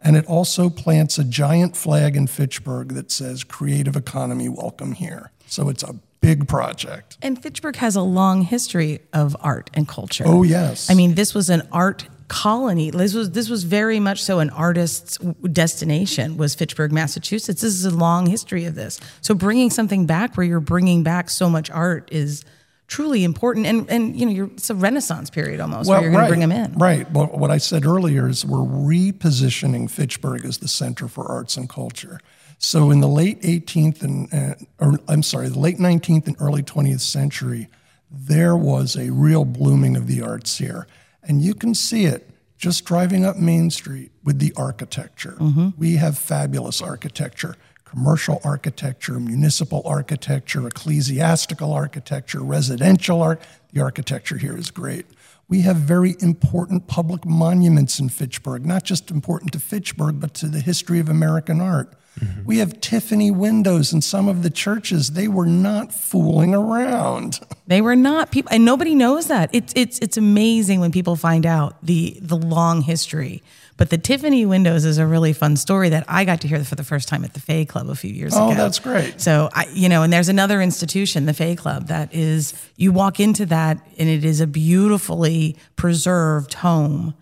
And 0.00 0.14
it 0.14 0.26
also 0.26 0.68
plants 0.68 1.18
a 1.18 1.24
giant 1.24 1.74
flag 1.74 2.16
in 2.16 2.26
Fitchburg 2.26 2.92
that 2.92 3.10
says 3.10 3.44
creative 3.44 3.96
economy, 3.96 4.50
welcome 4.50 4.92
here. 4.92 5.32
So 5.46 5.70
it's 5.70 5.82
a 5.82 5.96
big 6.20 6.48
project. 6.48 7.18
And 7.22 7.40
Fitchburg 7.40 7.76
has 7.76 7.96
a 7.96 8.02
long 8.02 8.42
history 8.42 9.00
of 9.12 9.36
art 9.40 9.70
and 9.74 9.86
culture. 9.86 10.24
Oh, 10.26 10.42
yes. 10.42 10.90
I 10.90 10.94
mean, 10.94 11.14
this 11.14 11.34
was 11.34 11.50
an 11.50 11.66
art 11.72 12.06
colony. 12.28 12.90
This 12.90 13.14
was 13.14 13.30
this 13.30 13.48
was 13.48 13.64
very 13.64 13.98
much 13.98 14.22
so 14.22 14.38
an 14.38 14.50
artist's 14.50 15.16
destination 15.52 16.36
was 16.36 16.54
Fitchburg, 16.54 16.92
Massachusetts. 16.92 17.62
This 17.62 17.72
is 17.72 17.84
a 17.84 17.90
long 17.90 18.26
history 18.26 18.66
of 18.66 18.74
this. 18.74 19.00
So 19.22 19.34
bringing 19.34 19.70
something 19.70 20.06
back 20.06 20.36
where 20.36 20.44
you're 20.46 20.60
bringing 20.60 21.02
back 21.02 21.30
so 21.30 21.48
much 21.48 21.70
art 21.70 22.08
is 22.12 22.44
truly 22.86 23.24
important. 23.24 23.66
And 23.66 23.90
and 23.90 24.18
you 24.18 24.26
know, 24.26 24.32
you're, 24.32 24.46
it's 24.48 24.70
a 24.70 24.74
renaissance 24.74 25.30
period 25.30 25.60
almost 25.60 25.88
where 25.88 26.02
you're 26.02 26.10
going 26.10 26.24
to 26.24 26.28
bring 26.28 26.40
them 26.40 26.52
in. 26.52 26.74
Right. 26.74 27.10
Well, 27.10 27.26
what 27.26 27.50
I 27.50 27.58
said 27.58 27.86
earlier 27.86 28.28
is 28.28 28.44
we're 28.44 28.58
repositioning 28.58 29.90
Fitchburg 29.90 30.44
as 30.44 30.58
the 30.58 30.68
center 30.68 31.08
for 31.08 31.26
arts 31.26 31.56
and 31.56 31.68
culture. 31.68 32.20
So 32.58 32.90
in 32.90 33.00
the 33.00 33.08
late 33.08 33.40
18th 33.42 34.02
and, 34.02 34.34
uh, 34.34 34.54
or 34.78 34.98
I'm 35.08 35.22
sorry, 35.22 35.48
the 35.48 35.58
late 35.58 35.78
19th 35.78 36.26
and 36.26 36.36
early 36.40 36.62
20th 36.62 37.00
century, 37.00 37.68
there 38.10 38.56
was 38.56 38.96
a 38.96 39.10
real 39.10 39.44
blooming 39.44 39.96
of 39.96 40.06
the 40.06 40.22
arts 40.22 40.58
here. 40.58 40.86
And 41.22 41.40
you 41.40 41.54
can 41.54 41.74
see 41.74 42.04
it 42.04 42.30
just 42.56 42.84
driving 42.84 43.24
up 43.24 43.36
Main 43.36 43.70
Street 43.70 44.10
with 44.24 44.40
the 44.40 44.52
architecture. 44.56 45.36
We 45.78 45.96
have 45.96 46.18
fabulous 46.18 46.82
architecture 46.82 47.56
commercial 47.88 48.38
architecture, 48.44 49.18
municipal 49.18 49.80
architecture, 49.86 50.66
ecclesiastical 50.66 51.72
architecture, 51.72 52.40
residential 52.40 53.22
art. 53.22 53.40
The 53.72 53.80
architecture 53.80 54.36
here 54.36 54.58
is 54.58 54.70
great. 54.70 55.06
We 55.48 55.62
have 55.62 55.76
very 55.76 56.14
important 56.20 56.86
public 56.86 57.24
monuments 57.24 57.98
in 57.98 58.10
Fitchburg, 58.10 58.66
not 58.66 58.84
just 58.84 59.10
important 59.10 59.52
to 59.52 59.58
Fitchburg, 59.58 60.20
but 60.20 60.34
to 60.34 60.48
the 60.48 60.60
history 60.60 61.00
of 61.00 61.08
American 61.08 61.62
art. 61.62 61.94
Mm-hmm. 62.18 62.44
We 62.44 62.58
have 62.58 62.80
Tiffany 62.80 63.30
windows 63.30 63.92
in 63.92 64.00
some 64.02 64.28
of 64.28 64.42
the 64.42 64.50
churches. 64.50 65.10
They 65.10 65.28
were 65.28 65.46
not 65.46 65.92
fooling 65.92 66.54
around. 66.54 67.40
They 67.68 67.82
were 67.82 67.96
not 67.96 68.30
people, 68.30 68.50
and 68.50 68.64
nobody 68.64 68.94
knows 68.94 69.26
that. 69.26 69.50
It's 69.52 69.74
it's 69.76 69.98
it's 69.98 70.16
amazing 70.16 70.80
when 70.80 70.90
people 70.90 71.16
find 71.16 71.44
out 71.44 71.76
the 71.82 72.18
the 72.22 72.34
long 72.34 72.80
history. 72.80 73.42
But 73.76 73.90
the 73.90 73.98
Tiffany 73.98 74.46
windows 74.46 74.86
is 74.86 74.96
a 74.96 75.06
really 75.06 75.34
fun 75.34 75.54
story 75.56 75.90
that 75.90 76.04
I 76.08 76.24
got 76.24 76.40
to 76.40 76.48
hear 76.48 76.64
for 76.64 76.76
the 76.76 76.82
first 76.82 77.08
time 77.08 77.24
at 77.24 77.34
the 77.34 77.40
Fay 77.40 77.66
Club 77.66 77.90
a 77.90 77.94
few 77.94 78.10
years 78.10 78.32
Oh, 78.34 78.46
ago. 78.52 78.54
that's 78.56 78.78
great. 78.78 79.20
So 79.20 79.50
I, 79.52 79.66
you 79.74 79.90
know, 79.90 80.02
and 80.02 80.10
there's 80.10 80.30
another 80.30 80.62
institution, 80.62 81.26
the 81.26 81.34
Fay 81.34 81.54
Club, 81.56 81.88
that 81.88 82.12
is 82.14 82.54
you 82.76 82.90
walk 82.90 83.20
into 83.20 83.44
that 83.46 83.76
and 83.98 84.08
it 84.08 84.24
is 84.24 84.40
a 84.40 84.46
beautifully 84.46 85.54
preserved 85.76 86.54
home, 86.54 87.12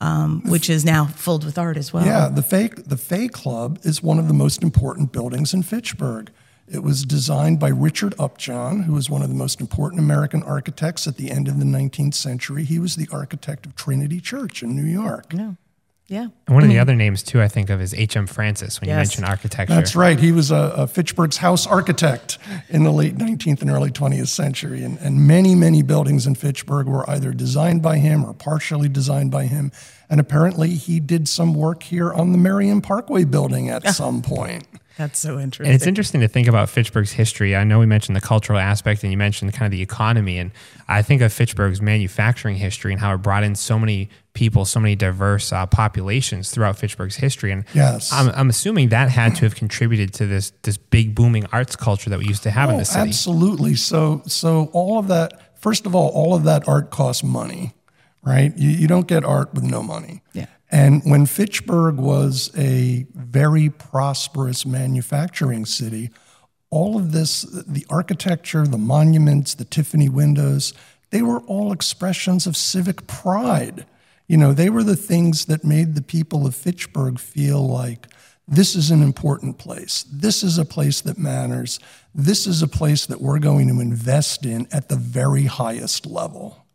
um, 0.00 0.42
which 0.46 0.68
is 0.68 0.84
now 0.84 1.06
filled 1.06 1.44
with 1.44 1.58
art 1.58 1.76
as 1.76 1.92
well. 1.92 2.04
Yeah, 2.04 2.28
the 2.28 2.42
Fay, 2.42 2.68
the 2.68 2.96
Fay 2.96 3.28
Club 3.28 3.78
is 3.82 4.02
one 4.02 4.18
of 4.18 4.28
the 4.28 4.34
most 4.34 4.62
important 4.62 5.12
buildings 5.12 5.54
in 5.54 5.62
Fitchburg. 5.62 6.30
It 6.68 6.82
was 6.82 7.04
designed 7.04 7.60
by 7.60 7.68
Richard 7.68 8.14
Upjohn, 8.18 8.82
who 8.82 8.94
was 8.94 9.08
one 9.08 9.22
of 9.22 9.28
the 9.28 9.34
most 9.34 9.60
important 9.60 10.00
American 10.00 10.42
architects 10.42 11.06
at 11.06 11.16
the 11.16 11.30
end 11.30 11.46
of 11.46 11.60
the 11.60 11.64
19th 11.64 12.14
century. 12.14 12.64
He 12.64 12.78
was 12.78 12.96
the 12.96 13.08
architect 13.12 13.66
of 13.66 13.76
Trinity 13.76 14.20
Church 14.20 14.62
in 14.62 14.74
New 14.74 14.84
York. 14.84 15.32
Yeah. 15.32 15.52
Yeah. 16.08 16.28
And 16.46 16.54
one 16.54 16.62
of 16.62 16.68
the 16.68 16.74
mm-hmm. 16.74 16.82
other 16.82 16.94
names 16.94 17.24
too, 17.24 17.42
I 17.42 17.48
think 17.48 17.68
of 17.68 17.80
is 17.80 17.92
H.M. 17.92 18.28
Francis 18.28 18.80
when 18.80 18.88
you 18.88 18.94
Yes. 18.94 19.08
mention 19.08 19.24
architecture. 19.24 19.74
That's 19.74 19.96
right. 19.96 20.18
He 20.18 20.30
was 20.30 20.52
a, 20.52 20.72
a 20.76 20.86
Fitchburg's 20.86 21.38
house 21.38 21.66
architect 21.66 22.38
in 22.68 22.84
the 22.84 22.92
late 22.92 23.16
19th 23.16 23.60
and 23.60 23.70
early 23.70 23.90
20th 23.90 24.28
century. 24.28 24.84
And, 24.84 24.98
and 24.98 25.26
many, 25.26 25.56
many 25.56 25.82
buildings 25.82 26.26
in 26.26 26.36
Fitchburg 26.36 26.86
were 26.86 27.08
either 27.10 27.32
designed 27.32 27.82
by 27.82 27.98
him 27.98 28.24
or 28.24 28.34
partially 28.34 28.88
designed 28.88 29.32
by 29.32 29.46
him. 29.46 29.72
And 30.08 30.20
apparently, 30.20 30.70
he 30.70 31.00
did 31.00 31.26
some 31.26 31.54
work 31.54 31.82
here 31.82 32.12
on 32.12 32.30
the 32.30 32.38
Merriam 32.38 32.80
Parkway 32.80 33.24
building 33.24 33.68
at 33.68 33.84
ah. 33.84 33.90
some 33.90 34.22
point. 34.22 34.64
That's 34.96 35.18
so 35.18 35.38
interesting. 35.38 35.66
And 35.66 35.74
it's 35.74 35.86
interesting 35.86 36.22
to 36.22 36.28
think 36.28 36.48
about 36.48 36.70
Fitchburg's 36.70 37.12
history. 37.12 37.54
I 37.54 37.64
know 37.64 37.78
we 37.78 37.84
mentioned 37.86 38.16
the 38.16 38.20
cultural 38.22 38.58
aspect 38.58 39.02
and 39.02 39.12
you 39.12 39.18
mentioned 39.18 39.52
kind 39.52 39.66
of 39.66 39.70
the 39.70 39.82
economy. 39.82 40.38
And 40.38 40.52
I 40.88 41.02
think 41.02 41.20
of 41.20 41.32
Fitchburg's 41.34 41.82
manufacturing 41.82 42.56
history 42.56 42.92
and 42.92 43.00
how 43.00 43.12
it 43.14 43.18
brought 43.18 43.44
in 43.44 43.54
so 43.56 43.78
many 43.78 44.08
people, 44.32 44.64
so 44.64 44.80
many 44.80 44.96
diverse 44.96 45.52
uh, 45.52 45.66
populations 45.66 46.50
throughout 46.50 46.78
Fitchburg's 46.78 47.16
history. 47.16 47.52
And 47.52 47.64
Yes. 47.74 48.10
I'm, 48.10 48.30
I'm 48.30 48.48
assuming 48.48 48.88
that 48.88 49.10
had 49.10 49.34
to 49.36 49.42
have 49.42 49.54
contributed 49.54 50.14
to 50.14 50.26
this, 50.26 50.52
this 50.62 50.78
big 50.78 51.14
booming 51.14 51.44
arts 51.52 51.76
culture 51.76 52.08
that 52.08 52.18
we 52.18 52.24
used 52.26 52.42
to 52.44 52.50
have 52.50 52.70
in 52.70 52.76
Oh, 52.76 52.78
the 52.78 52.84
city. 52.86 53.08
Absolutely. 53.08 53.74
So, 53.74 54.22
so 54.26 54.70
all 54.72 54.98
of 54.98 55.08
that. 55.08 55.42
First 55.60 55.84
of 55.86 55.94
all, 55.94 56.08
all 56.10 56.34
of 56.34 56.44
that 56.44 56.66
art 56.68 56.90
costs 56.90 57.22
money, 57.22 57.74
right? 58.26 58.56
You, 58.58 58.70
you 58.70 58.88
don't 58.88 59.06
get 59.06 59.24
art 59.24 59.54
with 59.54 59.64
no 59.64 59.82
money. 59.82 60.20
Yeah. 60.32 60.46
And 60.70 61.02
when 61.04 61.26
Fitchburg 61.26 61.96
was 61.96 62.50
a 62.56 63.06
very 63.14 63.70
prosperous 63.70 64.66
manufacturing 64.66 65.64
city, 65.64 66.10
all 66.70 66.96
of 66.96 67.12
this, 67.12 67.42
the 67.42 67.86
architecture, 67.88 68.66
the 68.66 68.76
monuments, 68.76 69.54
the 69.54 69.64
Tiffany 69.64 70.08
windows, 70.08 70.74
they 71.10 71.22
were 71.22 71.40
all 71.42 71.72
expressions 71.72 72.48
of 72.48 72.56
civic 72.56 73.06
pride. 73.06 73.86
You 74.26 74.36
know, 74.36 74.52
they 74.52 74.68
were 74.68 74.82
the 74.82 74.96
things 74.96 75.46
that 75.46 75.64
made 75.64 75.94
the 75.94 76.02
people 76.02 76.46
of 76.46 76.56
Fitchburg 76.56 77.20
feel 77.20 77.66
like 77.66 78.08
this 78.48 78.74
is 78.74 78.90
an 78.90 79.02
important 79.02 79.58
place. 79.58 80.04
This 80.12 80.42
is 80.42 80.58
a 80.58 80.64
place 80.64 81.00
that 81.02 81.16
matters. 81.16 81.78
This 82.12 82.46
is 82.46 82.60
a 82.60 82.68
place 82.68 83.06
that 83.06 83.20
we're 83.20 83.38
going 83.38 83.68
to 83.68 83.80
invest 83.80 84.44
in 84.44 84.66
at 84.72 84.88
the 84.88 84.96
very 84.96 85.44
highest 85.44 86.06
level. 86.06 86.65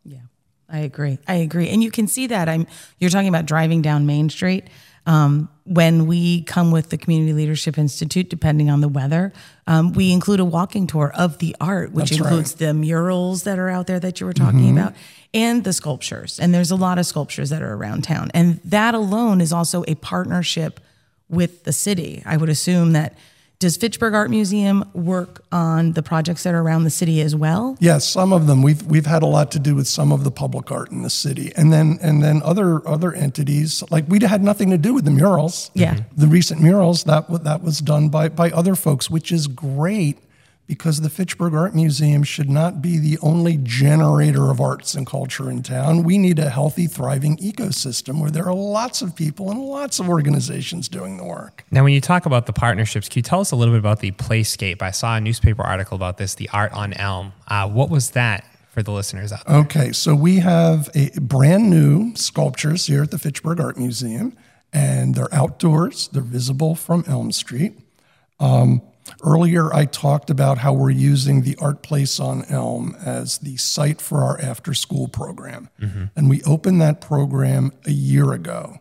I 0.72 0.78
agree. 0.78 1.18
I 1.28 1.34
agree, 1.34 1.68
and 1.68 1.82
you 1.84 1.90
can 1.90 2.08
see 2.08 2.26
that. 2.28 2.48
I'm. 2.48 2.66
You're 2.98 3.10
talking 3.10 3.28
about 3.28 3.44
driving 3.44 3.82
down 3.82 4.06
Main 4.06 4.30
Street. 4.30 4.68
Um, 5.04 5.50
when 5.64 6.06
we 6.06 6.42
come 6.44 6.70
with 6.70 6.90
the 6.90 6.96
Community 6.96 7.32
Leadership 7.32 7.76
Institute, 7.76 8.30
depending 8.30 8.70
on 8.70 8.80
the 8.80 8.88
weather, 8.88 9.32
um, 9.66 9.92
we 9.92 10.12
include 10.12 10.40
a 10.40 10.44
walking 10.44 10.86
tour 10.86 11.12
of 11.14 11.38
the 11.38 11.54
art, 11.60 11.92
which 11.92 12.10
That's 12.10 12.20
right. 12.20 12.28
includes 12.28 12.54
the 12.54 12.72
murals 12.72 13.42
that 13.42 13.58
are 13.58 13.68
out 13.68 13.86
there 13.86 14.00
that 14.00 14.20
you 14.20 14.26
were 14.26 14.32
talking 14.32 14.70
about, 14.78 14.94
and 15.34 15.62
the 15.64 15.72
sculptures. 15.72 16.40
And 16.40 16.54
there's 16.54 16.70
a 16.70 16.76
lot 16.76 16.98
of 16.98 17.04
sculptures 17.04 17.50
that 17.50 17.62
are 17.62 17.74
around 17.74 18.04
town, 18.04 18.30
and 18.32 18.60
that 18.64 18.94
alone 18.94 19.40
is 19.40 19.52
also 19.52 19.84
a 19.86 19.94
partnership 19.96 20.80
with 21.28 21.64
the 21.64 21.72
city. 21.72 22.22
I 22.24 22.38
would 22.38 22.48
assume 22.48 22.92
that. 22.92 23.14
Does 23.62 23.76
Fitchburg 23.76 24.12
Art 24.12 24.28
Museum 24.28 24.84
work 24.92 25.44
on 25.52 25.92
the 25.92 26.02
projects 26.02 26.42
that 26.42 26.52
are 26.52 26.60
around 26.60 26.82
the 26.82 26.90
city 26.90 27.20
as 27.20 27.36
well? 27.36 27.76
Yes, 27.78 28.04
some 28.04 28.32
of 28.32 28.48
them. 28.48 28.60
We've 28.60 28.82
we've 28.82 29.06
had 29.06 29.22
a 29.22 29.26
lot 29.26 29.52
to 29.52 29.60
do 29.60 29.76
with 29.76 29.86
some 29.86 30.10
of 30.10 30.24
the 30.24 30.32
public 30.32 30.72
art 30.72 30.90
in 30.90 31.02
the 31.02 31.10
city, 31.10 31.52
and 31.54 31.72
then 31.72 31.96
and 32.02 32.20
then 32.20 32.42
other 32.42 32.84
other 32.88 33.12
entities 33.12 33.84
like 33.88 34.04
we 34.08 34.18
had 34.18 34.42
nothing 34.42 34.70
to 34.70 34.78
do 34.78 34.92
with 34.94 35.04
the 35.04 35.12
murals. 35.12 35.70
Yeah. 35.74 36.00
the 36.16 36.26
recent 36.26 36.60
murals 36.60 37.04
that 37.04 37.44
that 37.44 37.62
was 37.62 37.78
done 37.78 38.08
by 38.08 38.30
by 38.30 38.50
other 38.50 38.74
folks, 38.74 39.08
which 39.08 39.30
is 39.30 39.46
great 39.46 40.18
because 40.66 41.00
the 41.00 41.10
Fitchburg 41.10 41.54
Art 41.54 41.74
Museum 41.74 42.22
should 42.22 42.48
not 42.48 42.80
be 42.80 42.98
the 42.98 43.18
only 43.20 43.58
generator 43.58 44.50
of 44.50 44.60
arts 44.60 44.94
and 44.94 45.06
culture 45.06 45.50
in 45.50 45.62
town. 45.62 46.02
We 46.02 46.18
need 46.18 46.38
a 46.38 46.48
healthy, 46.48 46.86
thriving 46.86 47.36
ecosystem 47.38 48.20
where 48.20 48.30
there 48.30 48.46
are 48.46 48.54
lots 48.54 49.02
of 49.02 49.14
people 49.14 49.50
and 49.50 49.60
lots 49.60 49.98
of 49.98 50.08
organizations 50.08 50.88
doing 50.88 51.16
the 51.16 51.24
work. 51.24 51.64
Now, 51.70 51.84
when 51.84 51.92
you 51.92 52.00
talk 52.00 52.26
about 52.26 52.46
the 52.46 52.52
partnerships, 52.52 53.08
can 53.08 53.18
you 53.18 53.22
tell 53.22 53.40
us 53.40 53.50
a 53.50 53.56
little 53.56 53.74
bit 53.74 53.80
about 53.80 54.00
the 54.00 54.12
Playscape? 54.12 54.82
I 54.82 54.92
saw 54.92 55.16
a 55.16 55.20
newspaper 55.20 55.62
article 55.62 55.96
about 55.96 56.16
this, 56.16 56.34
the 56.34 56.48
Art 56.50 56.72
on 56.72 56.92
Elm. 56.94 57.32
Uh, 57.48 57.68
what 57.68 57.90
was 57.90 58.12
that 58.12 58.44
for 58.70 58.82
the 58.82 58.92
listeners 58.92 59.32
out 59.32 59.44
there? 59.46 59.56
Okay, 59.58 59.92
so 59.92 60.14
we 60.14 60.38
have 60.38 60.88
a 60.94 61.10
brand 61.20 61.68
new 61.68 62.14
sculptures 62.14 62.86
here 62.86 63.02
at 63.02 63.10
the 63.10 63.18
Fitchburg 63.18 63.60
Art 63.60 63.76
Museum, 63.76 64.36
and 64.72 65.14
they're 65.14 65.32
outdoors. 65.34 66.08
They're 66.08 66.22
visible 66.22 66.74
from 66.74 67.04
Elm 67.06 67.32
Street. 67.32 67.74
Um, 68.40 68.80
Earlier, 69.24 69.72
I 69.72 69.84
talked 69.84 70.30
about 70.30 70.58
how 70.58 70.72
we're 70.72 70.90
using 70.90 71.42
the 71.42 71.56
Art 71.60 71.82
Place 71.82 72.18
on 72.18 72.44
Elm 72.46 72.96
as 73.04 73.38
the 73.38 73.56
site 73.56 74.00
for 74.00 74.22
our 74.22 74.40
after 74.40 74.74
school 74.74 75.06
program. 75.06 75.68
Mm-hmm. 75.80 76.04
And 76.16 76.28
we 76.28 76.42
opened 76.42 76.80
that 76.80 77.00
program 77.00 77.72
a 77.86 77.92
year 77.92 78.32
ago. 78.32 78.78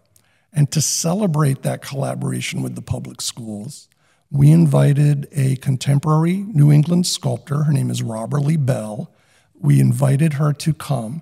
And 0.52 0.72
to 0.72 0.82
celebrate 0.82 1.62
that 1.62 1.82
collaboration 1.82 2.64
with 2.64 2.76
the 2.76 2.82
public 2.82 3.22
schools, 3.22 3.88
we 4.32 4.50
invited 4.50 5.28
a 5.32 5.58
contemporary 5.58 6.38
New 6.38 6.72
England 6.72 7.06
sculptor. 7.06 7.64
Her 7.64 7.74
name 7.74 7.92
is 7.92 8.02
Roberley 8.02 8.58
Bell. 8.58 9.12
We 9.54 9.80
invited 9.80 10.34
her 10.34 10.54
to 10.54 10.74
come 10.74 11.22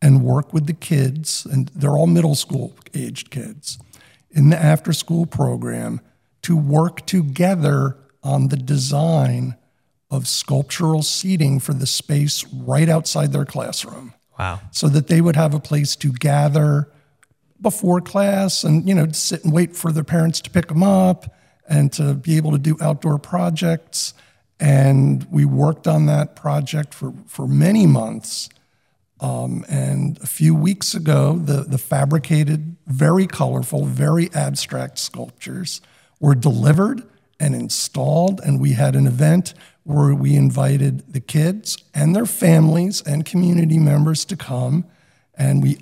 and 0.00 0.22
work 0.22 0.52
with 0.52 0.66
the 0.66 0.72
kids, 0.72 1.46
and 1.46 1.68
they're 1.74 1.96
all 1.96 2.06
middle 2.06 2.34
school 2.34 2.76
aged 2.94 3.30
kids, 3.30 3.78
in 4.30 4.50
the 4.50 4.58
after 4.58 4.92
school 4.92 5.26
program 5.26 6.00
to 6.42 6.56
work 6.56 7.06
together 7.06 7.96
on 8.22 8.48
the 8.48 8.56
design 8.56 9.56
of 10.10 10.28
sculptural 10.28 11.02
seating 11.02 11.58
for 11.58 11.72
the 11.72 11.86
space 11.86 12.44
right 12.52 12.88
outside 12.88 13.32
their 13.32 13.46
classroom. 13.46 14.14
Wow. 14.38 14.60
So 14.70 14.88
that 14.88 15.08
they 15.08 15.20
would 15.20 15.36
have 15.36 15.54
a 15.54 15.60
place 15.60 15.96
to 15.96 16.12
gather 16.12 16.88
before 17.60 18.00
class 18.00 18.64
and, 18.64 18.86
you 18.86 18.94
know, 18.94 19.10
sit 19.12 19.44
and 19.44 19.52
wait 19.52 19.74
for 19.74 19.92
their 19.92 20.04
parents 20.04 20.40
to 20.42 20.50
pick 20.50 20.68
them 20.68 20.82
up 20.82 21.34
and 21.68 21.92
to 21.94 22.14
be 22.14 22.36
able 22.36 22.50
to 22.52 22.58
do 22.58 22.76
outdoor 22.80 23.18
projects. 23.18 24.14
And 24.60 25.26
we 25.30 25.44
worked 25.44 25.86
on 25.86 26.06
that 26.06 26.36
project 26.36 26.92
for, 26.92 27.14
for 27.26 27.46
many 27.46 27.86
months. 27.86 28.48
Um, 29.20 29.64
and 29.68 30.18
a 30.20 30.26
few 30.26 30.54
weeks 30.54 30.94
ago, 30.94 31.38
the, 31.38 31.62
the 31.62 31.78
fabricated, 31.78 32.76
very 32.86 33.26
colorful, 33.26 33.86
very 33.86 34.28
abstract 34.34 34.98
sculptures 34.98 35.80
were 36.20 36.34
delivered 36.34 37.02
and 37.42 37.54
installed. 37.54 38.40
And 38.40 38.60
we 38.60 38.72
had 38.72 38.94
an 38.94 39.06
event 39.06 39.52
where 39.82 40.14
we 40.14 40.36
invited 40.36 41.12
the 41.12 41.20
kids 41.20 41.76
and 41.92 42.14
their 42.14 42.24
families 42.24 43.02
and 43.02 43.24
community 43.24 43.78
members 43.78 44.24
to 44.26 44.36
come. 44.36 44.84
And 45.34 45.60
we, 45.62 45.78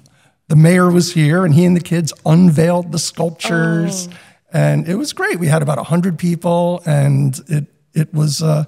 the 0.48 0.56
mayor 0.56 0.90
was 0.90 1.12
here, 1.12 1.44
and 1.44 1.54
he 1.54 1.66
and 1.66 1.76
the 1.76 1.80
kids 1.80 2.12
unveiled 2.24 2.92
the 2.92 2.98
sculptures, 2.98 4.08
oh. 4.10 4.16
and 4.52 4.88
it 4.88 4.96
was 4.96 5.12
great. 5.12 5.38
We 5.38 5.48
had 5.48 5.62
about 5.62 5.78
hundred 5.86 6.18
people, 6.18 6.82
and 6.86 7.38
it 7.46 7.66
it 7.92 8.14
was, 8.14 8.42
uh, 8.42 8.64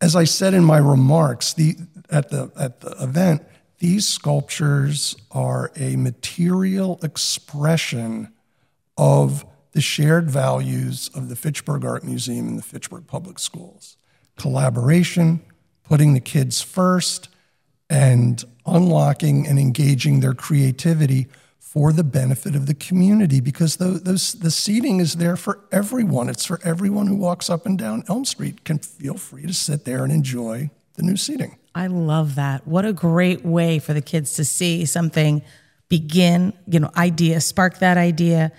as 0.00 0.16
I 0.16 0.24
said 0.24 0.54
in 0.54 0.64
my 0.64 0.78
remarks, 0.78 1.52
the 1.52 1.76
at 2.10 2.30
the 2.30 2.50
at 2.58 2.80
the 2.80 2.90
event. 3.02 3.42
These 3.78 4.08
sculptures 4.08 5.14
are 5.30 5.70
a 5.76 5.96
material 5.96 6.98
expression 7.02 8.32
of 8.96 9.44
the 9.76 9.82
shared 9.82 10.30
values 10.30 11.10
of 11.14 11.28
the 11.28 11.36
Fitchburg 11.36 11.84
Art 11.84 12.02
Museum 12.02 12.48
and 12.48 12.56
the 12.56 12.62
Fitchburg 12.62 13.06
Public 13.06 13.38
Schools 13.38 13.98
collaboration, 14.38 15.42
putting 15.84 16.14
the 16.14 16.20
kids 16.20 16.62
first, 16.62 17.28
and 17.90 18.42
unlocking 18.64 19.46
and 19.46 19.58
engaging 19.58 20.20
their 20.20 20.32
creativity 20.32 21.26
for 21.58 21.92
the 21.92 22.02
benefit 22.02 22.56
of 22.56 22.64
the 22.64 22.72
community 22.72 23.38
because 23.38 23.76
the, 23.76 24.00
those, 24.02 24.32
the 24.32 24.50
seating 24.50 24.98
is 24.98 25.16
there 25.16 25.36
for 25.36 25.60
everyone. 25.70 26.30
It's 26.30 26.46
for 26.46 26.58
everyone 26.64 27.06
who 27.06 27.16
walks 27.16 27.50
up 27.50 27.66
and 27.66 27.78
down 27.78 28.02
Elm 28.08 28.24
Street 28.24 28.64
can 28.64 28.78
feel 28.78 29.18
free 29.18 29.46
to 29.46 29.52
sit 29.52 29.84
there 29.84 30.04
and 30.04 30.10
enjoy 30.10 30.70
the 30.94 31.02
new 31.02 31.18
seating. 31.18 31.58
I 31.74 31.88
love 31.88 32.36
that. 32.36 32.66
What 32.66 32.86
a 32.86 32.94
great 32.94 33.44
way 33.44 33.78
for 33.78 33.92
the 33.92 34.00
kids 34.00 34.32
to 34.36 34.44
see 34.46 34.86
something 34.86 35.42
begin, 35.90 36.54
you 36.66 36.80
know, 36.80 36.90
idea, 36.96 37.42
spark 37.42 37.80
that 37.80 37.98
idea, 37.98 38.52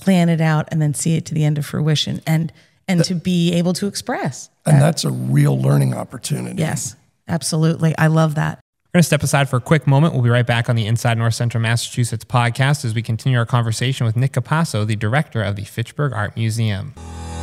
plan 0.00 0.28
it 0.28 0.40
out, 0.40 0.68
and 0.70 0.80
then 0.80 0.94
see 0.94 1.16
it 1.16 1.26
to 1.26 1.34
the 1.34 1.44
end 1.44 1.58
of 1.58 1.66
fruition 1.66 2.20
and 2.26 2.52
and 2.88 3.04
to 3.04 3.14
be 3.14 3.52
able 3.52 3.74
to 3.74 3.86
express. 3.86 4.48
And 4.64 4.76
that. 4.76 4.80
that's 4.80 5.04
a 5.04 5.10
real 5.10 5.60
learning 5.60 5.94
opportunity. 5.94 6.60
Yes, 6.60 6.96
absolutely. 7.28 7.96
I 7.98 8.06
love 8.06 8.36
that. 8.36 8.60
We're 8.88 8.98
going 9.00 9.02
to 9.02 9.06
step 9.06 9.22
aside 9.22 9.50
for 9.50 9.56
a 9.58 9.60
quick 9.60 9.86
moment. 9.86 10.14
We'll 10.14 10.22
be 10.22 10.30
right 10.30 10.46
back 10.46 10.70
on 10.70 10.76
the 10.76 10.86
Inside 10.86 11.18
North 11.18 11.34
Central 11.34 11.60
Massachusetts 11.60 12.24
podcast 12.24 12.86
as 12.86 12.94
we 12.94 13.02
continue 13.02 13.38
our 13.38 13.44
conversation 13.44 14.06
with 14.06 14.16
Nick 14.16 14.32
Capasso, 14.32 14.86
the 14.86 14.96
director 14.96 15.42
of 15.42 15.56
the 15.56 15.64
Fitchburg 15.64 16.14
Art 16.14 16.34
Museum. 16.34 16.94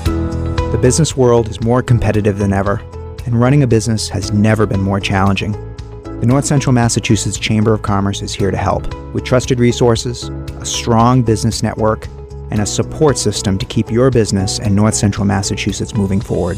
The 0.05 0.79
business 0.81 1.15
world 1.15 1.47
is 1.47 1.61
more 1.61 1.83
competitive 1.83 2.39
than 2.39 2.51
ever, 2.51 2.79
and 3.27 3.39
running 3.39 3.61
a 3.61 3.67
business 3.67 4.09
has 4.09 4.33
never 4.33 4.65
been 4.65 4.81
more 4.81 4.99
challenging. 4.99 5.51
The 6.19 6.25
North 6.25 6.45
Central 6.45 6.73
Massachusetts 6.73 7.37
Chamber 7.37 7.75
of 7.75 7.83
Commerce 7.83 8.23
is 8.23 8.33
here 8.33 8.49
to 8.49 8.57
help 8.57 8.91
with 9.13 9.23
trusted 9.23 9.59
resources, 9.59 10.29
a 10.59 10.65
strong 10.65 11.21
business 11.21 11.61
network, 11.61 12.07
and 12.51 12.61
a 12.61 12.65
support 12.65 13.17
system 13.17 13.57
to 13.57 13.65
keep 13.65 13.91
your 13.91 14.11
business 14.11 14.59
and 14.59 14.75
North 14.75 14.95
Central 14.95 15.25
Massachusetts 15.25 15.93
moving 15.93 16.21
forward. 16.21 16.57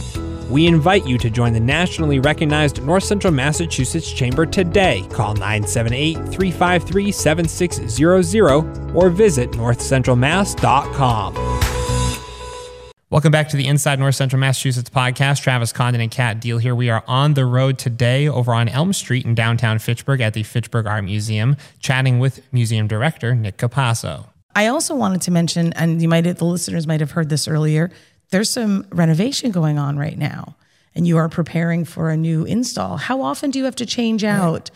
We 0.50 0.66
invite 0.66 1.06
you 1.06 1.18
to 1.18 1.30
join 1.30 1.52
the 1.52 1.60
nationally 1.60 2.20
recognized 2.20 2.82
North 2.84 3.04
Central 3.04 3.34
Massachusetts 3.34 4.12
Chamber 4.12 4.46
today. 4.46 5.06
Call 5.12 5.34
978 5.34 6.16
353 6.30 7.12
7600 7.12 8.96
or 8.96 9.10
visit 9.10 9.52
northcentralmass.com. 9.52 11.58
Welcome 13.10 13.32
back 13.32 13.48
to 13.50 13.58
the 13.58 13.68
Inside 13.68 14.00
North 14.00 14.16
Central 14.16 14.40
Massachusetts 14.40 14.90
podcast. 14.90 15.42
Travis 15.42 15.72
Condon 15.72 16.02
and 16.02 16.12
Kat 16.12 16.42
Deal 16.42 16.58
here. 16.58 16.76
We 16.76 16.90
are 16.90 17.06
on 17.08 17.36
the 17.36 17.46
road 17.46 17.78
today 17.78 18.28
over 18.28 18.54
on 18.54 18.68
Elm 18.68 18.92
Street 18.92 19.26
in 19.26 19.34
downtown 19.34 19.80
Fitchburg 19.80 20.20
at 20.20 20.34
the 20.34 20.44
Fitchburg 20.44 20.88
Art 20.88 21.06
Museum, 21.06 21.56
chatting 21.80 22.20
with 22.20 22.42
museum 22.52 22.86
director 22.86 23.34
Nick 23.34 23.58
Capasso. 23.58 24.28
I 24.58 24.68
also 24.68 24.96
wanted 24.96 25.22
to 25.22 25.32
mention, 25.32 25.72
and 25.74 26.02
you 26.02 26.08
might 26.08 26.24
the 26.24 26.44
listeners 26.44 26.88
might 26.88 27.00
have 27.00 27.12
heard 27.12 27.30
this 27.30 27.48
earlier. 27.48 27.92
There's 28.32 28.50
some 28.50 28.88
renovation 28.90 29.52
going 29.52 29.78
on 29.78 30.00
right 30.00 30.18
now, 30.18 30.56
and 30.96 31.06
you 31.06 31.18
are 31.18 31.30
preparing 31.30 31.86
for 31.86 32.10
a 32.10 32.18
new 32.18 32.44
install. 32.44 32.98
How 32.98 33.22
often 33.22 33.52
do 33.52 33.60
you 33.60 33.66
have 33.66 33.76
to 33.76 33.86
change 33.86 34.24
out 34.24 34.72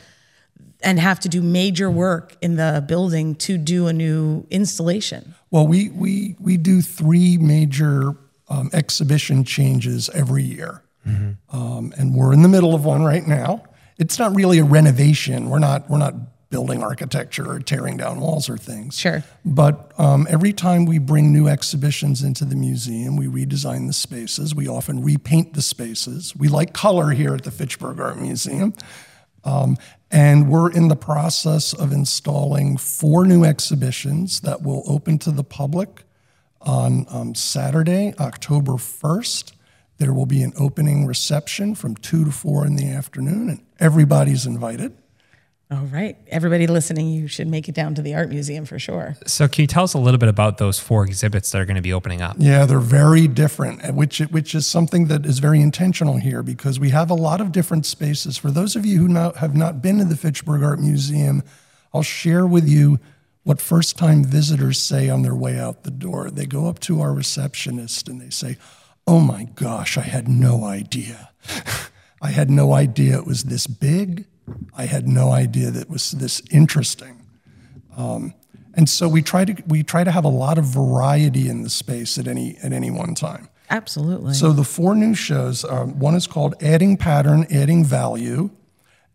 and 0.84 1.00
have 1.00 1.20
to 1.22 1.30
do 1.30 1.41
major 1.41 1.89
work 1.89 2.38
in 2.44 2.58
the 2.58 2.86
building 2.88 3.34
to 3.38 3.58
do 3.58 3.88
a 3.88 3.94
new 3.94 4.46
installation? 4.52 5.34
Well, 5.50 5.65
we 5.65 5.89
we 5.89 6.36
we 6.39 6.58
do 6.58 6.84
three 6.84 7.39
major 7.39 8.13
um, 8.50 8.70
exhibition 8.74 9.44
changes 9.44 10.12
every 10.13 10.44
year, 10.44 10.84
mm-hmm. 11.08 11.58
um, 11.60 11.91
and 11.98 12.13
we're 12.13 12.34
in 12.34 12.44
the 12.44 12.50
middle 12.50 12.76
of 12.76 12.86
one 12.86 13.04
right 13.04 13.26
now. 13.26 13.63
It's 13.98 14.20
not 14.20 14.36
really 14.36 14.60
a 14.60 14.63
renovation. 14.63 15.50
We're 15.50 15.58
not 15.58 15.89
we're 15.89 15.98
not 15.98 16.13
building 16.52 16.84
architecture 16.84 17.50
or 17.50 17.60
tearing 17.60 17.98
down 17.98 18.20
walls 18.20 18.50
or 18.50 18.58
things. 18.58 19.00
Sure. 19.00 19.24
But 19.44 19.94
um, 19.98 20.28
every 20.30 20.54
time 20.54 20.86
we 20.86 21.00
bring 21.00 21.34
new 21.34 21.48
exhibitions 21.48 22.22
into 22.22 22.46
the 22.46 22.56
museum, 22.56 23.16
we 23.16 23.26
redesign 23.26 23.88
the 23.88 23.94
spaces. 23.94 24.54
We 24.54 24.68
often 24.68 25.02
repaint 25.02 25.54
the 25.54 25.62
spaces. 25.62 26.36
We 26.36 26.50
like 26.50 26.74
color 26.74 27.12
here 27.12 27.34
at 27.34 27.44
the 27.44 27.52
Fitchburg 27.52 28.00
Art 28.00 28.20
Museum. 28.20 28.74
Um, 29.44 29.78
and 30.12 30.50
we're 30.50 30.70
in 30.70 30.90
the 30.90 30.96
process 30.96 31.74
of 31.74 31.92
installing 31.92 32.78
four 32.78 33.26
new 33.26 33.44
exhibitions 33.44 34.42
that 34.42 34.62
will 34.62 34.84
open 34.86 35.18
to 35.20 35.32
the 35.32 35.44
public 35.44 36.04
on 36.60 37.06
um, 37.10 37.34
Saturday, 37.34 38.14
October 38.20 38.74
1st. 38.74 39.54
There 39.98 40.14
will 40.14 40.26
be 40.26 40.44
an 40.44 40.54
opening 40.60 41.06
reception 41.06 41.76
from 41.76 41.96
2 41.96 42.26
to 42.26 42.32
4 42.32 42.68
in 42.68 42.76
the 42.76 42.90
afternoon, 42.90 43.50
and 43.50 43.66
everybody's 43.80 44.46
invited. 44.46 44.98
All 45.72 45.86
right. 45.86 46.18
Everybody 46.28 46.68
listening, 46.68 47.08
you 47.08 47.30
should 47.30 47.48
make 47.48 47.70
it 47.70 47.76
down 47.76 47.96
to 47.96 48.02
the 48.02 48.14
art 48.14 48.28
museum 48.28 48.66
for 48.66 48.78
sure. 48.78 49.16
So, 49.26 49.48
can 49.48 49.62
you 49.62 49.68
tell 49.68 49.86
us 49.86 49.94
a 49.94 50.00
little 50.00 50.18
bit 50.18 50.28
about 50.28 50.58
those 50.58 50.80
four 50.80 51.06
exhibits 51.06 51.50
that 51.52 51.62
are 51.62 51.66
going 51.66 51.78
to 51.78 51.82
be 51.82 51.94
opening 51.94 52.22
up? 52.22 52.36
Yeah, 52.38 52.66
they're 52.66 52.80
very 52.80 53.26
different, 53.26 53.96
which 53.96 54.20
which 54.20 54.54
is 54.54 54.68
something 54.68 55.08
that 55.08 55.26
is 55.26 55.40
very 55.40 55.62
intentional 55.62 56.18
here 56.18 56.44
because 56.44 56.78
we 56.78 56.90
have 56.90 57.10
a 57.10 57.14
lot 57.14 57.40
of 57.40 57.54
different 57.54 57.86
spaces. 57.86 58.38
For 58.38 58.52
those 58.52 58.76
of 58.76 58.86
you 58.86 58.98
who 58.98 59.08
not, 59.08 59.38
have 59.38 59.56
not 59.56 59.82
been 59.82 60.00
to 60.00 60.04
the 60.04 60.18
Fitchburg 60.18 60.62
Art 60.62 60.82
Museum, 60.82 61.42
I'll 61.94 62.04
share 62.04 62.46
with 62.46 62.68
you 62.68 63.00
what 63.44 63.62
first 63.62 63.98
time 63.98 64.26
visitors 64.26 64.78
say 64.78 65.08
on 65.08 65.22
their 65.22 65.36
way 65.36 65.58
out 65.58 65.84
the 65.84 65.92
door. 65.92 66.30
They 66.30 66.46
go 66.46 66.68
up 66.68 66.80
to 66.80 67.00
our 67.00 67.14
receptionist 67.14 68.10
and 68.10 68.20
they 68.20 68.30
say, 68.30 68.58
Oh 69.08 69.22
my 69.22 69.46
gosh, 69.56 69.98
I 69.98 70.02
had 70.02 70.28
no 70.28 70.66
idea. 70.66 71.30
I 72.22 72.32
had 72.32 72.50
no 72.50 72.74
idea 72.74 73.18
it 73.18 73.26
was 73.26 73.46
this 73.46 73.68
big 73.68 74.26
I 74.75 74.86
had 74.86 75.08
no 75.08 75.32
idea 75.32 75.71
that 75.71 75.89
was 75.89 76.12
this 76.12 76.41
interesting. 76.51 77.25
Um, 77.95 78.34
and 78.73 78.89
so 78.89 79.08
we 79.08 79.21
try 79.21 79.45
to 79.45 79.63
we 79.67 79.84
try 79.84 80.04
to 80.04 80.12
have 80.12 80.23
a 80.23 80.30
lot 80.30 80.58
of 80.58 80.65
variety 80.65 81.49
in 81.49 81.63
the 81.63 81.69
space 81.69 82.17
at 82.17 82.27
any 82.27 82.58
at 82.63 82.71
any 82.71 82.89
one 82.89 83.15
time. 83.15 83.49
Absolutely. 83.69 84.34
So 84.34 84.51
the 84.51 84.65
four 84.65 84.95
new 84.95 85.15
shows, 85.15 85.63
um, 85.63 85.97
one 85.97 86.13
is 86.15 86.27
called 86.27 86.56
Adding 86.62 86.97
Pattern, 86.97 87.47
Adding 87.49 87.86
Value, 87.86 88.49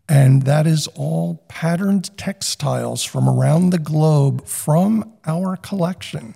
and 0.09 0.43
that 0.43 0.65
is 0.65 0.87
all 0.95 1.43
patterned 1.47 2.15
textiles 2.17 3.03
from 3.03 3.29
around 3.29 3.69
the 3.69 3.77
globe 3.77 4.47
from 4.47 5.13
our 5.25 5.57
collection. 5.57 6.35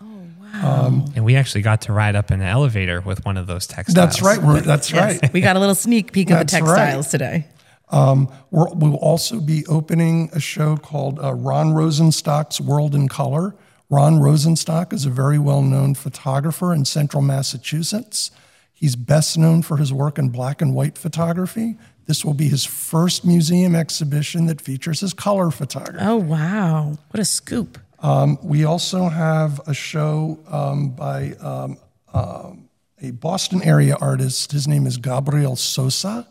Oh 0.00 0.06
wow! 0.40 0.86
Um, 0.86 1.12
and 1.14 1.24
we 1.24 1.36
actually 1.36 1.62
got 1.62 1.82
to 1.82 1.92
ride 1.92 2.14
up 2.14 2.30
in 2.30 2.40
an 2.40 2.46
elevator 2.46 3.00
with 3.00 3.24
one 3.24 3.38
of 3.38 3.46
those 3.46 3.66
textiles. 3.66 3.94
That's 3.94 4.22
right. 4.22 4.42
We're, 4.42 4.60
that's 4.60 4.92
right. 4.92 5.32
we 5.32 5.40
got 5.40 5.56
a 5.56 5.60
little 5.60 5.74
sneak 5.74 6.12
peek 6.12 6.30
of 6.30 6.40
the 6.40 6.44
textiles 6.44 6.68
right. 6.68 7.20
textiles 7.20 7.44
today. 7.92 8.36
We're, 8.50 8.72
we'll 8.74 8.96
also 8.96 9.40
be 9.40 9.64
opening 9.66 10.30
a 10.32 10.40
show 10.40 10.76
called 10.76 11.18
uh, 11.18 11.34
Ron 11.34 11.72
Rosenstock's 11.72 12.60
World 12.60 12.94
in 12.94 13.08
Color. 13.08 13.54
Ron 13.92 14.14
Rosenstock 14.14 14.92
is 14.92 15.04
a 15.04 15.10
very 15.10 15.38
well 15.38 15.62
known 15.62 15.94
photographer 15.94 16.72
in 16.72 16.86
central 16.86 17.22
Massachusetts. 17.22 18.30
He's 18.72 18.96
best 18.96 19.36
known 19.38 19.62
for 19.62 19.76
his 19.76 19.92
work 19.92 20.18
in 20.18 20.30
black 20.30 20.60
and 20.60 20.74
white 20.74 20.96
photography. 20.98 21.76
This 22.06 22.24
will 22.24 22.34
be 22.34 22.48
his 22.48 22.64
first 22.64 23.24
museum 23.24 23.76
exhibition 23.76 24.46
that 24.46 24.60
features 24.60 25.00
his 25.00 25.12
color 25.14 25.50
photography. 25.50 25.98
Oh, 26.00 26.16
wow. 26.16 26.98
What 27.10 27.20
a 27.20 27.24
scoop. 27.24 27.78
Um, 28.00 28.38
we 28.42 28.64
also 28.64 29.08
have 29.08 29.60
a 29.68 29.74
show 29.74 30.40
um, 30.48 30.90
by 30.90 31.34
um, 31.34 31.78
um, 32.12 32.68
a 33.00 33.12
Boston 33.12 33.62
area 33.62 33.96
artist. 34.00 34.52
His 34.52 34.66
name 34.66 34.86
is 34.86 34.96
Gabriel 34.96 35.54
Sosa. 35.54 36.26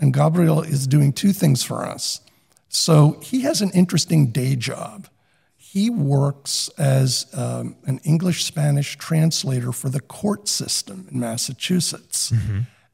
And 0.00 0.14
Gabriel 0.14 0.62
is 0.62 0.86
doing 0.86 1.12
two 1.12 1.32
things 1.32 1.62
for 1.62 1.84
us. 1.84 2.20
So 2.68 3.20
he 3.22 3.42
has 3.42 3.60
an 3.60 3.70
interesting 3.72 4.30
day 4.32 4.56
job. 4.56 5.08
He 5.56 5.90
works 5.90 6.68
as 6.78 7.26
um, 7.34 7.76
an 7.84 8.00
English 8.04 8.44
Spanish 8.44 8.96
translator 8.96 9.70
for 9.72 9.88
the 9.88 10.00
court 10.00 10.48
system 10.48 11.06
in 11.12 11.20
Massachusetts. 11.20 12.32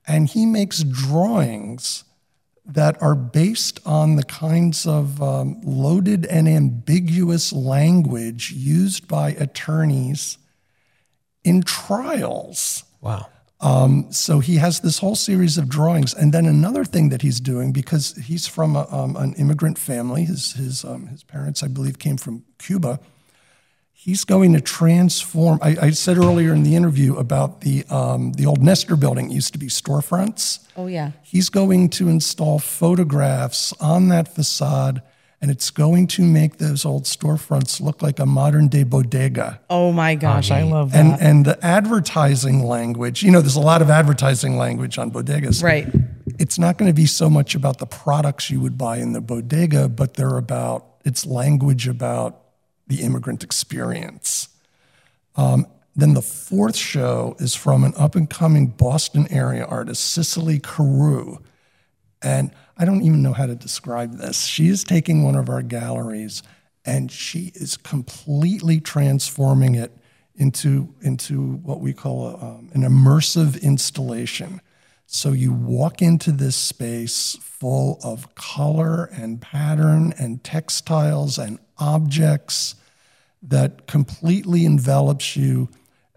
And 0.07 0.29
he 0.29 0.45
makes 0.47 0.83
drawings 0.83 2.05
that 2.67 3.01
are 3.01 3.15
based 3.15 3.81
on 3.87 4.17
the 4.17 4.25
kinds 4.25 4.87
of 4.87 5.23
um, 5.23 5.61
loaded 5.63 6.27
and 6.27 6.49
ambiguous 6.49 7.53
language 7.53 8.51
used 8.51 9.07
by 9.07 9.31
attorneys 9.31 10.39
in 11.45 11.63
trials. 11.63 12.85
Wow. 13.01 13.29
Um, 13.61 14.13
so 14.13 14.41
he 14.41 14.57
has 14.57 14.81
this 14.81 14.99
whole 14.99 15.15
series 15.15 15.57
of 15.57 15.69
drawings, 15.69 16.13
and 16.13 16.33
then 16.33 16.45
another 16.45 16.85
thing 16.85 17.09
that 17.09 17.23
he's 17.23 17.41
doing 17.41 17.73
because 17.73 18.15
he's 18.17 18.47
from 18.47 18.77
a, 18.77 18.87
um, 18.91 19.17
an 19.17 19.35
immigrant 19.35 19.79
family. 19.79 20.25
His 20.25 20.53
his 20.53 20.85
um, 20.85 21.07
his 21.07 21.25
parents, 21.25 21.63
I 21.63 21.69
believe, 21.69 21.99
came 21.99 22.19
from 22.19 22.45
Cuba. 22.59 23.01
He's 23.93 24.25
going 24.25 24.53
to 24.53 24.61
transform. 24.61 25.59
I, 25.63 25.77
I 25.81 25.91
said 25.91 26.19
earlier 26.19 26.53
in 26.53 26.63
the 26.65 26.77
interview 26.77 27.17
about 27.17 27.63
the 27.63 27.85
um, 27.89 28.33
the 28.33 28.45
old 28.45 28.63
Nestor 28.63 28.95
building. 28.95 29.31
It 29.31 29.35
used 29.35 29.55
to 29.55 29.59
be 29.59 29.69
storefronts. 29.69 30.61
Oh, 30.77 30.87
yeah. 30.87 31.13
He's 31.23 31.49
going 31.49 31.89
to 31.91 32.09
install 32.09 32.59
photographs 32.59 33.73
on 33.81 34.09
that 34.09 34.29
facade, 34.29 35.03
and 35.47 35.53
it's 35.53 35.71
going 35.71 36.09
to 36.09 36.23
make 36.23 36.59
those 36.59 36.85
old 36.85 37.05
storefronts 37.05 37.81
look 37.81 38.03
like 38.03 38.19
a 38.19 38.27
modern 38.27 38.67
day 38.67 38.83
bodega. 38.83 39.61
Oh, 39.71 39.93
my 39.93 40.17
gosh. 40.17 40.51
I 40.51 40.65
love 40.65 40.91
that. 40.91 40.99
And 40.99 41.21
and 41.23 41.45
the 41.45 41.65
advertising 41.65 42.65
language, 42.65 43.23
you 43.23 43.31
know, 43.31 43.41
there's 43.41 43.55
a 43.55 43.61
lot 43.61 43.81
of 43.81 43.89
advertising 43.89 44.57
language 44.57 44.99
on 44.99 45.13
bodegas. 45.13 45.63
right. 45.63 45.87
It's 46.41 46.59
not 46.59 46.79
going 46.79 46.91
to 46.91 46.93
be 46.93 47.07
so 47.07 47.31
much 47.31 47.55
about 47.55 47.79
the 47.79 47.87
products 47.87 48.51
you 48.51 48.61
would 48.61 48.77
buy 48.77 48.97
in 48.97 49.13
the 49.13 49.21
bodega, 49.21 49.89
but 49.89 50.15
they're 50.15 50.37
about 50.37 50.85
it's 51.05 51.25
language 51.25 51.87
about 51.87 52.41
the 52.89 53.03
immigrant 53.03 53.45
experience. 53.45 54.49
Um, 55.37 55.69
then 55.95 56.15
the 56.15 56.23
fourth 56.23 56.75
show 56.75 57.37
is 57.39 57.55
from 57.55 57.85
an 57.85 57.95
up 57.97 58.17
and 58.17 58.29
coming 58.29 58.67
Boston 58.67 59.29
area 59.31 59.65
artist, 59.65 60.11
Cicely 60.11 60.59
Carew. 60.59 61.39
And 62.21 62.51
I 62.77 62.85
don't 62.85 63.03
even 63.03 63.23
know 63.23 63.33
how 63.33 63.47
to 63.47 63.55
describe 63.55 64.19
this. 64.19 64.45
She 64.47 64.69
is 64.69 64.85
taking 64.85 65.23
one 65.23 65.35
of 65.35 65.49
our 65.49 65.63
galleries 65.63 66.43
and 66.85 67.11
she 67.11 67.53
is 67.55 67.77
completely 67.77 68.81
transforming 68.81 69.75
it 69.75 69.97
into, 70.35 70.95
into 71.01 71.55
what 71.57 71.81
we 71.81 71.93
call 71.93 72.29
a, 72.29 72.35
um, 72.35 72.71
an 72.75 72.83
immersive 72.83 73.61
installation. 73.63 74.61
So 75.07 75.33
you 75.33 75.53
walk 75.53 76.03
into 76.03 76.33
this 76.33 76.57
space 76.57 77.37
full 77.41 77.99
of 78.03 78.35
color 78.35 79.05
and 79.05 79.41
pattern 79.41 80.13
and 80.19 80.45
textiles 80.45 81.39
and 81.39 81.59
objects 81.79 82.75
that 83.43 83.87
completely 83.87 84.65
envelops 84.65 85.37
you 85.37 85.69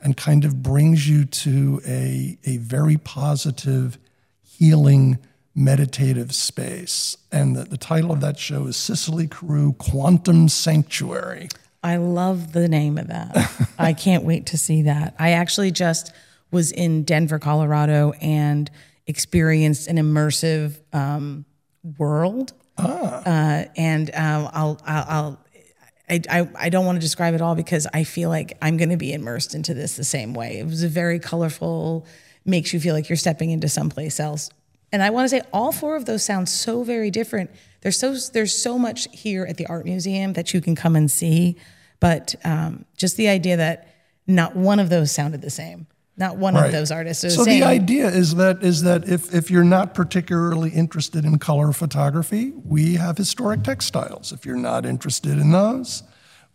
and 0.02 0.18
kind 0.18 0.44
of 0.44 0.62
brings 0.64 1.08
you 1.08 1.26
to 1.26 1.82
a, 1.86 2.38
a 2.46 2.58
very 2.58 2.98
positive, 2.98 3.98
healing, 4.42 5.20
meditative 5.56 6.34
space. 6.34 7.18
And 7.32 7.56
the, 7.56 7.64
the 7.64 7.78
title 7.78 8.12
of 8.12 8.22
that 8.22 8.38
show 8.40 8.68
is 8.68 8.78
Cicely 8.78 9.28
Carew 9.28 9.74
Quantum 9.74 10.50
Sanctuary. 10.50 11.50
I 11.84 11.98
love 11.98 12.54
the 12.54 12.68
name 12.68 12.98
of 12.98 13.08
that. 13.08 13.70
I 13.80 13.94
can't 13.94 14.24
wait 14.24 14.48
to 14.48 14.58
see 14.58 14.84
that. 14.84 15.16
I 15.18 15.32
actually 15.32 15.72
just 15.72 16.14
was 16.52 16.72
in 16.72 17.04
Denver, 17.04 17.40
Colorado, 17.40 18.12
and 18.22 18.70
experienced 19.08 19.88
an 19.88 19.98
immersive 19.98 20.80
um, 20.94 21.46
world. 21.98 22.54
Uh, 22.78 23.66
and 23.76 24.10
um, 24.16 24.50
I'll, 24.54 24.82
I'll, 24.86 25.06
I'll 25.10 25.46
I, 26.10 26.22
I, 26.30 26.50
I 26.56 26.70
don't 26.70 26.86
want 26.86 26.96
to 26.96 27.02
describe 27.02 27.34
it 27.34 27.42
all 27.42 27.56
because 27.56 27.88
I 27.94 28.04
feel 28.04 28.30
like 28.30 28.58
I'm 28.62 28.78
going 28.78 28.90
to 28.90 28.98
be 28.98 29.14
immersed 29.14 29.54
into 29.54 29.74
this 29.74 29.96
the 29.96 30.04
same 30.04 30.34
way. 30.34 30.60
It 30.60 30.66
was 30.66 30.84
a 30.84 30.88
very 30.88 31.20
colorful, 31.20 32.06
makes 32.46 32.74
you 32.74 32.80
feel 32.80 32.96
like 32.96 33.10
you're 33.10 33.18
stepping 33.18 33.52
into 33.52 33.70
someplace 33.70 34.20
else. 34.20 34.50
And 34.92 35.04
I 35.04 35.10
want 35.10 35.26
to 35.26 35.30
say 35.30 35.42
all 35.54 35.72
four 35.72 35.96
of 35.96 36.06
those 36.06 36.24
sound 36.24 36.50
so 36.50 36.84
very 36.84 37.12
different. 37.12 37.52
There's 37.82 37.98
so 37.98 38.16
there's 38.34 38.56
so 38.56 38.78
much 38.78 39.08
here 39.12 39.46
at 39.46 39.58
the 39.58 39.68
art 39.68 39.86
museum 39.86 40.34
that 40.34 40.54
you 40.54 40.62
can 40.62 40.76
come 40.76 40.96
and 40.96 41.10
see, 41.10 41.58
but 42.00 42.36
um, 42.44 42.86
just 42.98 43.18
the 43.18 43.30
idea 43.30 43.58
that 43.58 43.88
not 44.28 44.56
one 44.56 44.80
of 44.80 44.90
those 44.90 45.12
sounded 45.12 45.42
the 45.42 45.50
same. 45.50 45.88
Not 46.18 46.36
one 46.36 46.58
of 46.58 46.74
those 46.74 46.92
artists 46.92 47.34
So 47.34 47.46
the 47.46 47.62
the 47.62 47.64
idea 47.64 48.08
is 48.08 48.36
that 48.36 48.62
is 48.62 48.84
that 48.84 49.08
if, 49.08 49.34
if 49.34 49.50
you're 49.50 49.64
not 49.64 49.94
particularly 49.94 50.70
interested 50.70 51.24
in 51.24 51.40
color 51.40 51.72
photography, 51.72 52.52
we 52.66 52.96
have 52.96 53.18
historic 53.18 53.64
textiles. 53.64 54.34
If 54.34 54.46
you're 54.46 54.58
not 54.58 54.86
interested 54.86 55.40
in 55.40 55.52
those, 55.52 56.04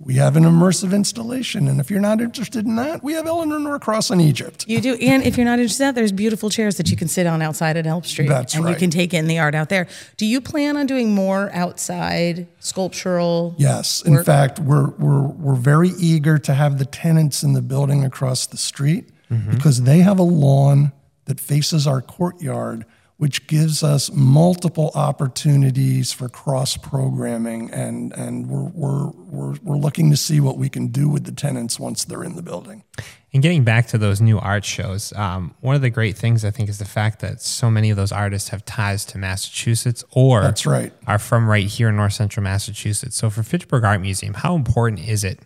we 0.05 0.15
have 0.15 0.37
an 0.37 0.45
immersive 0.45 0.95
installation. 0.95 1.67
And 1.67 1.81
if 1.81 1.91
you're 1.91 2.01
not 2.01 2.21
interested 2.21 2.67
in 2.67 2.77
that, 2.77 3.03
we 3.03 3.15
have 3.15 3.27
Eleanor 3.27 3.59
Norcross 3.59 4.11
in 4.11 4.21
Egypt. 4.21 4.67
You 4.69 4.81
do, 4.81 4.95
and 5.01 5.23
if 5.23 5.37
you're 5.37 5.47
not 5.47 5.59
interested, 5.59 5.85
in 5.85 5.89
that, 5.89 5.95
there's 5.95 6.13
beautiful 6.13 6.51
chairs 6.51 6.77
that 6.77 6.91
you 6.91 6.97
can 6.97 7.09
sit 7.09 7.27
on 7.27 7.41
outside 7.41 7.77
at 7.77 7.87
Elm 7.87 8.05
Street, 8.05 8.29
That's 8.29 8.55
and 8.55 8.69
you 8.69 8.75
can 8.75 8.91
take 8.91 9.15
in 9.15 9.27
the 9.27 9.39
art 9.39 9.55
out 9.55 9.71
there. 9.71 9.89
Do 10.19 10.27
you 10.27 10.41
plan 10.41 10.77
on 10.77 10.87
doing 10.87 11.15
more 11.15 11.51
outside 11.55 12.47
sculptural? 12.61 13.55
Yes. 13.57 14.03
In 14.03 14.23
fact, 14.23 14.59
we're, 14.59 14.91
we're, 14.91 15.23
we're 15.27 15.55
very 15.55 15.91
eager 15.99 16.39
to 16.39 16.55
have 16.55 16.79
the 16.79 16.85
tenants 16.85 17.43
in 17.43 17.55
the 17.55 17.63
building 17.63 18.05
across 18.05 18.47
the 18.47 18.59
street 18.59 19.09
mm-hmm. 19.31 19.51
because 19.51 19.83
they 19.83 20.01
have 20.01 20.19
a 20.19 20.23
lawn 20.23 20.93
that 21.25 21.41
faces 21.41 21.87
our 21.87 22.03
courtyard, 22.03 22.85
which 23.25 23.47
gives 23.47 23.83
us 23.83 24.13
multiple 24.13 24.91
opportunities 24.95 26.13
for 26.13 26.29
cross 26.29 26.77
programming. 26.77 27.71
And, 27.71 28.13
and 28.13 28.51
we're, 28.51 28.69
we're, 28.75 29.07
we're, 29.13 29.59
we're 29.63 29.79
looking 29.79 30.11
to 30.11 30.17
see 30.19 30.41
what 30.41 30.59
we 30.59 30.69
can 30.69 30.89
do 30.89 31.09
with 31.09 31.25
the 31.25 31.33
tenants 31.33 31.81
once 31.81 32.05
they're 32.05 32.23
in 32.23 32.37
the 32.37 32.43
building. 32.43 32.85
And 33.33 33.43
getting 33.43 33.65
back 33.65 33.87
to 33.87 33.97
those 33.97 34.21
new 34.21 34.39
art 34.39 34.67
shows, 34.67 35.11
um, 35.15 35.55
one 35.63 35.75
of 35.75 35.81
the 35.81 35.89
great 35.89 36.19
things 36.19 36.45
I 36.45 36.51
think 36.51 36.69
is 36.69 36.77
the 36.77 36.85
fact 36.85 37.21
that 37.21 37.41
so 37.41 37.71
many 37.71 37.89
of 37.89 37.97
those 37.97 38.13
artists 38.13 38.51
have 38.51 38.63
ties 38.67 39.07
to 39.07 39.17
Massachusetts 39.17 40.05
or 40.11 40.43
That's 40.43 40.67
right. 40.67 40.93
are 41.07 41.19
from 41.19 41.49
right 41.49 41.65
here 41.65 41.89
in 41.89 41.97
North 41.97 42.13
Central 42.13 42.45
Massachusetts. 42.45 43.17
So 43.17 43.31
for 43.31 43.43
Fitchburg 43.43 43.85
Art 43.85 44.03
Museum, 44.03 44.35
how 44.35 44.55
important 44.55 45.01
is 45.01 45.25
it 45.25 45.41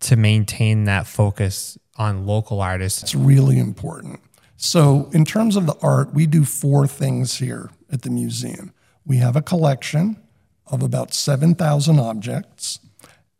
to 0.00 0.16
maintain 0.16 0.84
that 0.84 1.06
focus 1.06 1.76
on 1.96 2.24
local 2.24 2.62
artists? 2.62 3.02
It's 3.02 3.14
really 3.14 3.58
important. 3.58 4.20
So, 4.60 5.08
in 5.12 5.24
terms 5.24 5.54
of 5.54 5.66
the 5.66 5.76
art, 5.80 6.12
we 6.12 6.26
do 6.26 6.44
four 6.44 6.88
things 6.88 7.36
here 7.36 7.70
at 7.92 8.02
the 8.02 8.10
museum. 8.10 8.74
We 9.06 9.18
have 9.18 9.36
a 9.36 9.40
collection 9.40 10.20
of 10.66 10.82
about 10.82 11.14
7,000 11.14 12.00
objects, 12.00 12.80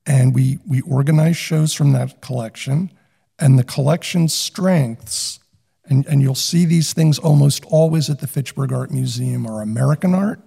and 0.06 0.32
we, 0.32 0.60
we 0.64 0.80
organize 0.82 1.36
shows 1.36 1.74
from 1.74 1.90
that 1.92 2.20
collection. 2.20 2.92
And 3.36 3.58
the 3.58 3.64
collection's 3.64 4.32
strengths, 4.32 5.40
and, 5.84 6.06
and 6.06 6.22
you'll 6.22 6.36
see 6.36 6.64
these 6.64 6.92
things 6.92 7.18
almost 7.18 7.64
always 7.64 8.08
at 8.08 8.20
the 8.20 8.28
Fitchburg 8.28 8.72
Art 8.72 8.92
Museum, 8.92 9.44
are 9.44 9.60
American 9.60 10.14
art, 10.14 10.40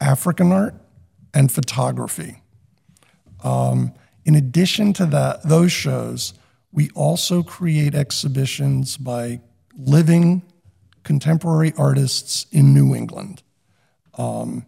African 0.00 0.50
art, 0.50 0.74
and 1.32 1.50
photography. 1.52 2.42
Um, 3.44 3.92
in 4.24 4.34
addition 4.34 4.94
to 4.94 5.06
that, 5.06 5.48
those 5.48 5.70
shows, 5.70 6.34
we 6.72 6.90
also 6.90 7.44
create 7.44 7.94
exhibitions 7.94 8.96
by 8.96 9.38
living 9.76 10.42
contemporary 11.02 11.72
artists 11.76 12.46
in 12.52 12.72
New 12.74 12.94
England. 12.94 13.42
Um, 14.16 14.66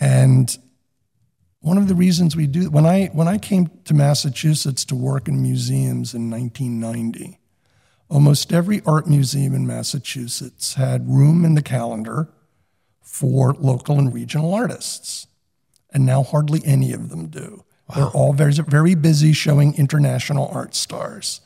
and 0.00 0.56
one 1.60 1.78
of 1.78 1.88
the 1.88 1.94
reasons 1.94 2.36
we 2.36 2.46
do 2.46 2.70
when 2.70 2.86
I 2.86 3.06
when 3.06 3.28
I 3.28 3.38
came 3.38 3.70
to 3.84 3.94
Massachusetts 3.94 4.84
to 4.86 4.94
work 4.94 5.28
in 5.28 5.42
museums 5.42 6.14
in 6.14 6.30
1990, 6.30 7.38
almost 8.08 8.52
every 8.52 8.80
art 8.86 9.06
museum 9.08 9.54
in 9.54 9.66
Massachusetts 9.66 10.74
had 10.74 11.08
room 11.08 11.44
in 11.44 11.54
the 11.54 11.62
calendar 11.62 12.28
for 13.02 13.54
local 13.54 13.98
and 13.98 14.14
regional 14.14 14.54
artists. 14.54 15.26
And 15.90 16.04
now 16.04 16.22
hardly 16.22 16.60
any 16.64 16.92
of 16.92 17.08
them 17.08 17.28
do. 17.28 17.64
They're 17.94 18.08
all 18.08 18.34
very, 18.34 18.52
very 18.52 18.94
busy 18.94 19.32
showing 19.32 19.74
international 19.76 20.48
art 20.52 20.74
stars. 20.74 21.40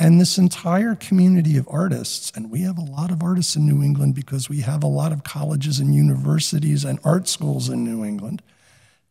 And 0.00 0.20
this 0.20 0.38
entire 0.38 0.94
community 0.94 1.56
of 1.56 1.66
artists, 1.68 2.30
and 2.36 2.50
we 2.50 2.60
have 2.60 2.78
a 2.78 2.84
lot 2.84 3.10
of 3.10 3.22
artists 3.22 3.56
in 3.56 3.66
New 3.66 3.82
England 3.82 4.14
because 4.14 4.48
we 4.48 4.60
have 4.60 4.84
a 4.84 4.88
lot 4.88 5.12
of 5.12 5.24
colleges 5.24 5.80
and 5.80 5.92
universities 5.92 6.84
and 6.84 7.00
art 7.02 7.26
schools 7.26 7.68
in 7.68 7.82
New 7.84 8.04
England. 8.04 8.40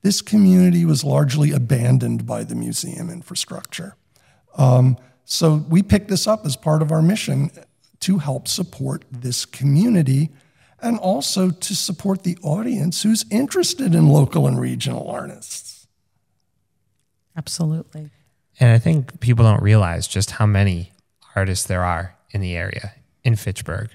This 0.01 0.21
community 0.21 0.85
was 0.85 1.03
largely 1.03 1.51
abandoned 1.51 2.25
by 2.25 2.45
the 2.45 2.55
museum 2.55 3.09
infrastructure. 3.09 3.95
Um, 4.57 4.97
so 5.25 5.65
we 5.69 5.83
picked 5.83 6.07
this 6.07 6.25
up 6.25 6.45
as 6.45 6.55
part 6.55 6.81
of 6.81 6.91
our 6.91 7.01
mission 7.01 7.51
to 7.99 8.19
help 8.19 8.47
support 8.47 9.03
this 9.11 9.43
community 9.43 10.29
and 10.81 10.97
also 10.99 11.49
to 11.49 11.75
support 11.75 12.23
the 12.23 12.37
audience 12.43 13.03
who's 13.03 13.25
interested 13.29 13.93
in 13.93 14.07
local 14.07 14.47
and 14.47 14.57
regional 14.57 15.09
artists. 15.09 15.87
Absolutely. 17.35 18.09
And 18.59 18.71
I 18.71 18.79
think 18.79 19.19
people 19.19 19.45
don't 19.45 19.61
realize 19.61 20.07
just 20.07 20.31
how 20.31 20.45
many 20.45 20.91
artists 21.35 21.67
there 21.67 21.83
are 21.83 22.15
in 22.31 22.41
the 22.41 22.55
area, 22.55 22.93
in 23.23 23.35
Fitchburg, 23.35 23.89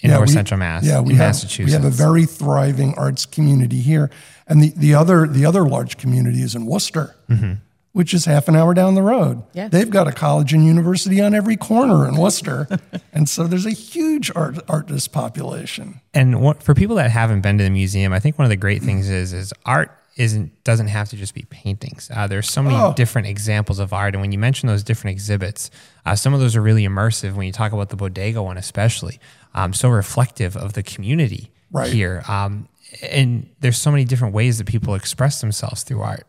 in 0.00 0.10
North 0.10 0.28
we- 0.28 0.34
Central 0.34 0.58
Mass, 0.58 0.84
yeah, 0.84 0.98
in 0.98 1.06
have, 1.10 1.18
Massachusetts. 1.18 1.66
We 1.66 1.72
have 1.72 1.84
a 1.84 1.94
very 1.94 2.24
thriving 2.24 2.94
arts 2.96 3.26
community 3.26 3.80
here. 3.80 4.10
And 4.46 4.62
the, 4.62 4.70
the, 4.70 4.94
other, 4.94 5.26
the 5.26 5.44
other 5.44 5.68
large 5.68 5.98
community 5.98 6.42
is 6.42 6.54
in 6.54 6.66
Worcester, 6.66 7.14
mm-hmm. 7.28 7.54
which 7.92 8.14
is 8.14 8.24
half 8.24 8.48
an 8.48 8.56
hour 8.56 8.74
down 8.74 8.94
the 8.94 9.02
road. 9.02 9.42
Yeah. 9.52 9.68
They've 9.68 9.90
got 9.90 10.08
a 10.08 10.12
college 10.12 10.52
and 10.52 10.64
university 10.64 11.20
on 11.20 11.34
every 11.34 11.56
corner 11.56 12.08
in 12.08 12.16
Worcester. 12.16 12.66
and 13.12 13.28
so 13.28 13.46
there's 13.46 13.66
a 13.66 13.70
huge 13.70 14.30
art, 14.34 14.58
artist 14.68 15.12
population. 15.12 16.00
and 16.14 16.40
what, 16.40 16.62
for 16.62 16.74
people 16.74 16.96
that 16.96 17.10
haven't 17.10 17.42
been 17.42 17.58
to 17.58 17.64
the 17.64 17.70
museum, 17.70 18.12
I 18.12 18.20
think 18.20 18.38
one 18.38 18.46
of 18.46 18.50
the 18.50 18.56
great 18.56 18.82
things 18.82 19.10
is 19.10 19.32
is 19.32 19.52
art 19.66 19.97
isn't 20.18 20.62
doesn't 20.64 20.88
have 20.88 21.08
to 21.10 21.16
just 21.16 21.32
be 21.34 21.42
paintings. 21.48 22.10
Uh, 22.14 22.26
there's 22.26 22.50
so 22.50 22.62
many 22.62 22.76
Oh. 22.76 22.92
different 22.94 23.28
examples 23.28 23.78
of 23.78 23.92
art, 23.92 24.14
and 24.14 24.20
when 24.20 24.32
you 24.32 24.38
mention 24.38 24.66
those 24.66 24.82
different 24.82 25.14
exhibits, 25.14 25.70
uh, 26.04 26.14
some 26.16 26.34
of 26.34 26.40
those 26.40 26.56
are 26.56 26.60
really 26.62 26.84
immersive. 26.84 27.34
When 27.34 27.46
you 27.46 27.52
talk 27.52 27.72
about 27.72 27.88
the 27.88 27.96
bodega 27.96 28.42
one, 28.42 28.58
especially, 28.58 29.18
um, 29.54 29.72
so 29.72 29.88
reflective 29.88 30.56
of 30.56 30.72
the 30.74 30.82
community 30.82 31.50
Right. 31.70 31.92
here. 31.92 32.22
Um, 32.28 32.68
and 33.10 33.48
there's 33.60 33.78
so 33.78 33.90
many 33.90 34.04
different 34.04 34.34
ways 34.34 34.58
that 34.58 34.66
people 34.66 34.94
express 34.94 35.40
themselves 35.40 35.82
through 35.84 36.00
art. 36.02 36.26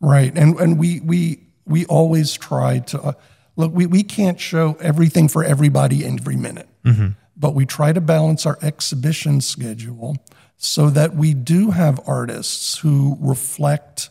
Right, 0.00 0.32
and 0.36 0.58
and 0.60 0.78
we 0.78 1.00
we 1.00 1.40
we 1.66 1.86
always 1.86 2.34
try 2.34 2.80
to 2.80 3.00
uh, 3.00 3.12
look. 3.56 3.72
We 3.74 3.86
we 3.86 4.02
can't 4.02 4.38
show 4.38 4.76
everything 4.80 5.28
for 5.28 5.42
everybody 5.42 6.04
every 6.04 6.36
minute, 6.36 6.68
but 7.36 7.54
we 7.54 7.64
try 7.64 7.92
to 7.94 8.00
balance 8.02 8.44
our 8.44 8.58
exhibition 8.60 9.40
schedule 9.40 10.18
so 10.64 10.88
that 10.88 11.14
we 11.14 11.34
do 11.34 11.72
have 11.72 12.00
artists 12.06 12.78
who 12.78 13.18
reflect 13.20 14.08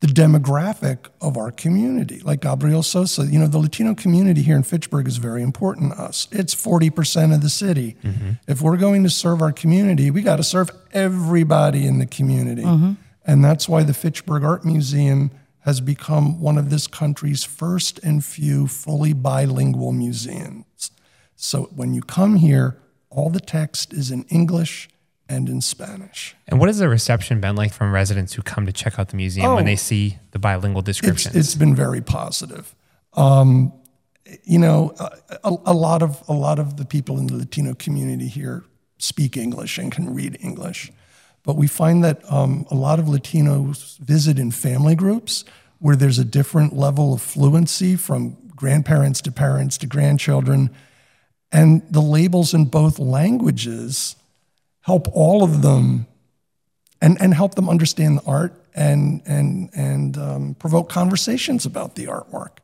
the 0.00 0.06
demographic 0.06 1.08
of 1.20 1.36
our 1.36 1.50
community. 1.50 2.20
Like 2.20 2.42
Gabriel 2.42 2.84
Sosa, 2.84 3.26
you 3.26 3.40
know, 3.40 3.48
the 3.48 3.58
Latino 3.58 3.96
community 3.96 4.42
here 4.42 4.54
in 4.54 4.62
Fitchburg 4.62 5.08
is 5.08 5.16
very 5.16 5.42
important 5.42 5.94
to 5.94 6.00
us. 6.00 6.28
It's 6.30 6.54
40% 6.54 7.34
of 7.34 7.40
the 7.40 7.48
city. 7.48 7.96
Mm-hmm. 8.04 8.30
If 8.46 8.62
we're 8.62 8.76
going 8.76 9.02
to 9.02 9.10
serve 9.10 9.42
our 9.42 9.50
community, 9.50 10.12
we 10.12 10.22
got 10.22 10.36
to 10.36 10.44
serve 10.44 10.70
everybody 10.92 11.88
in 11.88 11.98
the 11.98 12.06
community. 12.06 12.62
Mm-hmm. 12.62 12.92
And 13.24 13.44
that's 13.44 13.68
why 13.68 13.82
the 13.82 13.94
Fitchburg 13.94 14.44
Art 14.44 14.64
Museum 14.64 15.32
has 15.62 15.80
become 15.80 16.40
one 16.40 16.56
of 16.56 16.70
this 16.70 16.86
country's 16.86 17.42
first 17.42 17.98
and 18.04 18.24
few 18.24 18.68
fully 18.68 19.12
bilingual 19.12 19.90
museums. 19.90 20.92
So 21.34 21.64
when 21.74 21.94
you 21.94 22.02
come 22.02 22.36
here, 22.36 22.80
all 23.10 23.28
the 23.28 23.40
text 23.40 23.92
is 23.92 24.12
in 24.12 24.22
English 24.24 24.88
and 25.28 25.48
in 25.48 25.60
Spanish. 25.60 26.34
And 26.46 26.58
what 26.58 26.68
has 26.68 26.78
the 26.78 26.88
reception 26.88 27.40
been 27.40 27.54
like 27.56 27.72
from 27.72 27.92
residents 27.92 28.32
who 28.34 28.42
come 28.42 28.64
to 28.66 28.72
check 28.72 28.98
out 28.98 29.08
the 29.08 29.16
museum 29.16 29.54
when 29.54 29.64
Oh. 29.64 29.66
they 29.66 29.76
see 29.76 30.18
the 30.30 30.38
bilingual 30.38 30.80
It's, 30.80 30.86
descriptions? 30.86 31.36
it's 31.36 31.54
been 31.54 31.74
very 31.74 32.00
positive. 32.00 32.74
Um, 33.14 33.72
you 34.44 34.58
know, 34.58 34.94
a, 35.44 35.56
a 35.66 35.72
lot 35.74 36.02
of 36.02 36.22
a 36.28 36.32
lot 36.34 36.58
of 36.58 36.76
the 36.76 36.84
people 36.84 37.18
in 37.18 37.26
the 37.28 37.36
Latino 37.36 37.74
community 37.74 38.28
here 38.28 38.62
speak 38.98 39.36
English 39.36 39.78
and 39.78 39.90
can 39.92 40.12
read 40.14 40.36
English, 40.40 40.92
but 41.44 41.56
we 41.56 41.66
find 41.66 42.04
that 42.04 42.20
um, 42.30 42.66
a 42.70 42.74
lot 42.74 42.98
of 42.98 43.06
Latinos 43.06 43.96
visit 43.98 44.38
in 44.38 44.50
family 44.50 44.94
groups 44.94 45.44
where 45.78 45.96
there's 45.96 46.18
a 46.18 46.24
different 46.24 46.74
level 46.76 47.14
of 47.14 47.22
fluency 47.22 47.96
from 47.96 48.36
grandparents 48.54 49.20
to 49.22 49.30
parents 49.32 49.78
to 49.78 49.86
grandchildren, 49.86 50.68
and 51.52 51.82
the 51.90 52.02
labels 52.02 52.52
in 52.52 52.64
both 52.66 52.98
languages 52.98 54.16
help 54.82 55.06
all 55.12 55.42
of 55.42 55.62
them 55.62 56.06
and, 57.00 57.20
and 57.20 57.34
help 57.34 57.54
them 57.54 57.68
understand 57.68 58.18
the 58.18 58.24
art 58.24 58.54
and, 58.74 59.22
and, 59.26 59.70
and 59.74 60.16
um, 60.16 60.54
provoke 60.54 60.88
conversations 60.88 61.66
about 61.66 61.94
the 61.94 62.06
artwork. 62.06 62.58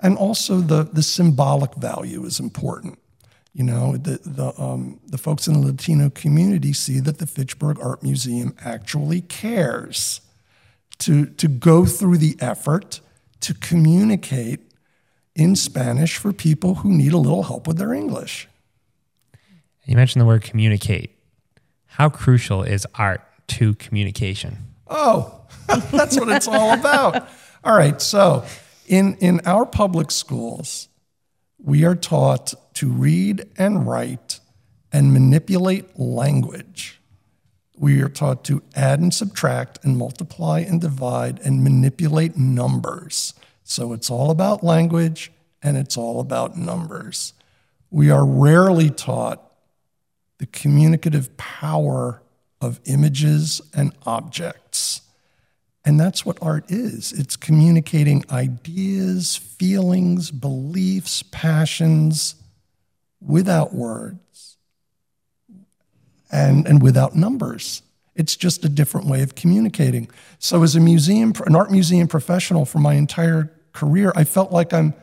And 0.00 0.16
also, 0.16 0.60
the, 0.60 0.82
the 0.82 1.02
symbolic 1.02 1.74
value 1.76 2.24
is 2.24 2.38
important. 2.38 2.98
You 3.54 3.62
know, 3.62 3.96
the, 3.96 4.20
the, 4.24 4.52
um, 4.60 5.00
the 5.06 5.16
folks 5.16 5.46
in 5.46 5.54
the 5.54 5.66
Latino 5.66 6.10
community 6.10 6.72
see 6.72 6.98
that 7.00 7.18
the 7.18 7.26
Fitchburg 7.26 7.78
Art 7.80 8.02
Museum 8.02 8.54
actually 8.64 9.20
cares 9.20 10.20
to, 10.98 11.26
to 11.26 11.48
go 11.48 11.86
through 11.86 12.18
the 12.18 12.36
effort 12.40 13.00
to 13.40 13.54
communicate 13.54 14.60
in 15.34 15.56
Spanish 15.56 16.16
for 16.16 16.32
people 16.32 16.76
who 16.76 16.92
need 16.92 17.12
a 17.12 17.18
little 17.18 17.44
help 17.44 17.66
with 17.66 17.78
their 17.78 17.92
English. 17.92 18.48
you 19.84 19.96
mentioned 19.96 20.20
the 20.20 20.26
word 20.26 20.42
communicate. 20.42 21.10
How 21.94 22.08
crucial 22.08 22.64
is 22.64 22.88
art 22.96 23.22
to 23.46 23.74
communication? 23.74 24.58
Oh, 24.88 25.42
that's 25.92 26.18
what 26.18 26.28
it's 26.28 26.48
all 26.48 26.72
about. 26.72 27.28
All 27.62 27.76
right, 27.76 28.02
so 28.02 28.44
in, 28.88 29.14
in 29.18 29.40
our 29.46 29.64
public 29.64 30.10
schools, 30.10 30.88
we 31.62 31.84
are 31.84 31.94
taught 31.94 32.52
to 32.74 32.90
read 32.90 33.46
and 33.56 33.86
write 33.86 34.40
and 34.92 35.12
manipulate 35.12 35.96
language. 35.96 37.00
We 37.76 38.02
are 38.02 38.08
taught 38.08 38.42
to 38.46 38.64
add 38.74 38.98
and 38.98 39.14
subtract 39.14 39.84
and 39.84 39.96
multiply 39.96 40.60
and 40.60 40.80
divide 40.80 41.38
and 41.44 41.62
manipulate 41.62 42.36
numbers. 42.36 43.34
So 43.62 43.92
it's 43.92 44.10
all 44.10 44.32
about 44.32 44.64
language 44.64 45.30
and 45.62 45.76
it's 45.76 45.96
all 45.96 46.18
about 46.18 46.56
numbers. 46.56 47.34
We 47.92 48.10
are 48.10 48.26
rarely 48.26 48.90
taught 48.90 49.43
the 50.38 50.46
communicative 50.46 51.36
power 51.36 52.22
of 52.60 52.80
images 52.86 53.60
and 53.74 53.92
objects. 54.06 55.02
And 55.84 56.00
that's 56.00 56.24
what 56.24 56.38
art 56.40 56.70
is 56.70 57.12
it's 57.12 57.36
communicating 57.36 58.24
ideas, 58.30 59.36
feelings, 59.36 60.30
beliefs, 60.30 61.22
passions 61.24 62.36
without 63.20 63.74
words 63.74 64.56
and, 66.32 66.66
and 66.66 66.82
without 66.82 67.14
numbers. 67.14 67.82
It's 68.14 68.36
just 68.36 68.64
a 68.64 68.68
different 68.68 69.06
way 69.06 69.22
of 69.22 69.34
communicating. 69.34 70.08
So, 70.38 70.62
as 70.62 70.76
a 70.76 70.80
museum, 70.80 71.32
an 71.46 71.56
art 71.56 71.70
museum 71.70 72.08
professional 72.08 72.64
for 72.64 72.78
my 72.78 72.94
entire 72.94 73.50
career, 73.72 74.12
I 74.14 74.24
felt 74.24 74.52
like 74.52 74.72
I'm, 74.72 74.94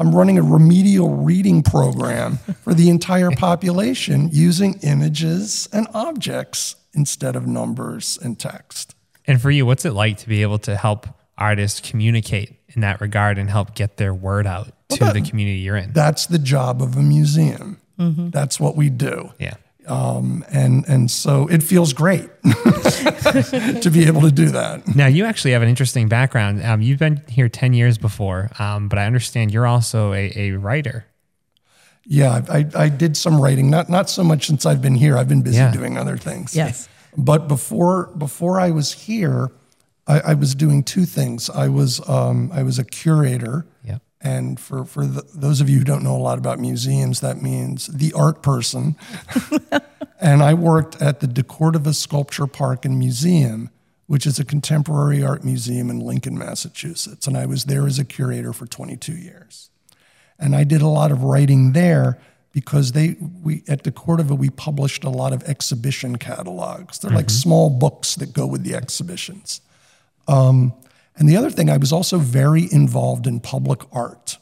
I'm 0.00 0.16
running 0.16 0.38
a 0.38 0.42
remedial 0.42 1.14
reading 1.14 1.62
program 1.62 2.38
for 2.64 2.72
the 2.72 2.88
entire 2.88 3.30
population 3.30 4.30
using 4.32 4.80
images 4.82 5.68
and 5.74 5.86
objects 5.92 6.76
instead 6.94 7.36
of 7.36 7.46
numbers 7.46 8.18
and 8.22 8.38
text. 8.38 8.94
And 9.26 9.42
for 9.42 9.50
you, 9.50 9.66
what's 9.66 9.84
it 9.84 9.92
like 9.92 10.16
to 10.18 10.28
be 10.28 10.40
able 10.40 10.58
to 10.60 10.74
help 10.74 11.06
artists 11.36 11.86
communicate 11.86 12.56
in 12.68 12.80
that 12.80 13.02
regard 13.02 13.36
and 13.36 13.50
help 13.50 13.74
get 13.74 13.98
their 13.98 14.14
word 14.14 14.46
out 14.46 14.72
to 14.88 15.04
the 15.12 15.20
community 15.20 15.58
you're 15.58 15.76
in? 15.76 15.92
That's 15.92 16.24
the 16.26 16.38
job 16.38 16.80
of 16.80 16.96
a 16.96 17.02
museum. 17.02 17.78
Mm-hmm. 17.98 18.30
That's 18.30 18.58
what 18.58 18.76
we 18.76 18.88
do. 18.88 19.34
Yeah. 19.38 19.56
Um, 19.90 20.44
and, 20.52 20.84
and 20.88 21.10
so 21.10 21.48
it 21.48 21.62
feels 21.62 21.92
great 21.92 22.28
to 22.44 23.90
be 23.92 24.06
able 24.06 24.20
to 24.22 24.30
do 24.30 24.50
that. 24.50 24.82
Now, 24.94 25.06
you 25.08 25.24
actually 25.24 25.50
have 25.52 25.62
an 25.62 25.68
interesting 25.68 26.08
background. 26.08 26.64
Um, 26.64 26.80
you've 26.80 26.98
been 27.00 27.22
here 27.28 27.48
10 27.48 27.72
years 27.72 27.98
before, 27.98 28.50
um, 28.58 28.88
but 28.88 28.98
I 28.98 29.06
understand 29.06 29.52
you're 29.52 29.66
also 29.66 30.12
a, 30.12 30.32
a 30.36 30.50
writer. 30.52 31.06
Yeah, 32.06 32.40
I, 32.48 32.66
I 32.74 32.88
did 32.88 33.16
some 33.16 33.40
writing, 33.40 33.68
not, 33.70 33.88
not 33.88 34.08
so 34.08 34.22
much 34.24 34.46
since 34.46 34.64
I've 34.64 34.80
been 34.80 34.94
here. 34.94 35.16
I've 35.18 35.28
been 35.28 35.42
busy 35.42 35.56
Yeah. 35.58 35.72
doing 35.72 35.98
other 35.98 36.16
things. 36.16 36.54
Yes. 36.54 36.88
But 37.16 37.48
before, 37.48 38.06
before 38.16 38.60
I 38.60 38.70
was 38.70 38.92
here, 38.92 39.50
I, 40.06 40.20
I 40.20 40.34
was 40.34 40.54
doing 40.54 40.82
two 40.84 41.04
things. 41.04 41.50
I 41.50 41.68
was, 41.68 42.00
um, 42.08 42.50
I 42.52 42.62
was 42.62 42.78
a 42.78 42.84
curator. 42.84 43.66
Yep. 43.84 44.02
And 44.20 44.60
for, 44.60 44.84
for 44.84 45.06
the, 45.06 45.22
those 45.34 45.60
of 45.60 45.70
you 45.70 45.78
who 45.78 45.84
don't 45.84 46.02
know 46.02 46.16
a 46.16 46.18
lot 46.18 46.38
about 46.38 46.58
museums, 46.58 47.20
that 47.20 47.40
means 47.40 47.86
the 47.86 48.12
art 48.12 48.42
person. 48.42 48.96
and 50.20 50.42
I 50.42 50.52
worked 50.54 51.00
at 51.00 51.20
the 51.20 51.26
DeCordova 51.26 51.94
Sculpture 51.94 52.46
Park 52.46 52.84
and 52.84 52.98
Museum, 52.98 53.70
which 54.06 54.26
is 54.26 54.38
a 54.38 54.44
contemporary 54.44 55.22
art 55.22 55.42
museum 55.42 55.88
in 55.88 56.00
Lincoln, 56.00 56.36
Massachusetts. 56.36 57.26
And 57.26 57.36
I 57.36 57.46
was 57.46 57.64
there 57.64 57.86
as 57.86 57.98
a 57.98 58.04
curator 58.04 58.52
for 58.52 58.66
22 58.66 59.12
years. 59.12 59.70
And 60.38 60.54
I 60.54 60.64
did 60.64 60.82
a 60.82 60.88
lot 60.88 61.12
of 61.12 61.22
writing 61.22 61.72
there 61.72 62.18
because 62.52 62.92
they 62.92 63.16
we 63.42 63.62
at 63.68 63.84
DeCordova 63.84 64.36
we 64.36 64.50
published 64.50 65.04
a 65.04 65.10
lot 65.10 65.32
of 65.32 65.42
exhibition 65.44 66.16
catalogs. 66.16 66.98
They're 66.98 67.10
like 67.10 67.30
small 67.30 67.70
books 67.70 68.16
that 68.16 68.32
go 68.32 68.46
with 68.46 68.64
the 68.64 68.74
exhibitions. 68.74 69.60
Um, 70.26 70.72
and 71.20 71.28
the 71.28 71.36
other 71.36 71.50
thing, 71.50 71.68
I 71.68 71.76
was 71.76 71.92
also 71.92 72.18
very 72.18 72.66
involved 72.72 73.26
in 73.26 73.40
public 73.40 73.82
art 73.92 74.38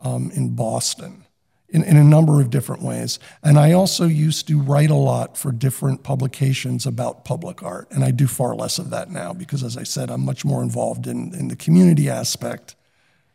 um, 0.00 0.32
in 0.34 0.56
Boston 0.56 1.24
in, 1.68 1.84
in 1.84 1.96
a 1.96 2.02
number 2.02 2.40
of 2.40 2.50
different 2.50 2.82
ways. 2.82 3.20
And 3.42 3.56
I 3.56 3.72
also 3.72 4.06
used 4.06 4.48
to 4.48 4.60
write 4.60 4.90
a 4.90 4.96
lot 4.96 5.38
for 5.38 5.52
different 5.52 6.02
publications 6.02 6.86
about 6.86 7.24
public 7.24 7.62
art. 7.62 7.88
And 7.90 8.02
I 8.02 8.10
do 8.10 8.26
far 8.26 8.56
less 8.56 8.78
of 8.78 8.90
that 8.90 9.10
now 9.10 9.32
because, 9.32 9.62
as 9.62 9.76
I 9.76 9.84
said, 9.84 10.10
I'm 10.10 10.24
much 10.24 10.44
more 10.44 10.60
involved 10.60 11.06
in, 11.06 11.32
in 11.34 11.48
the 11.48 11.56
community 11.56 12.10
aspect 12.10 12.74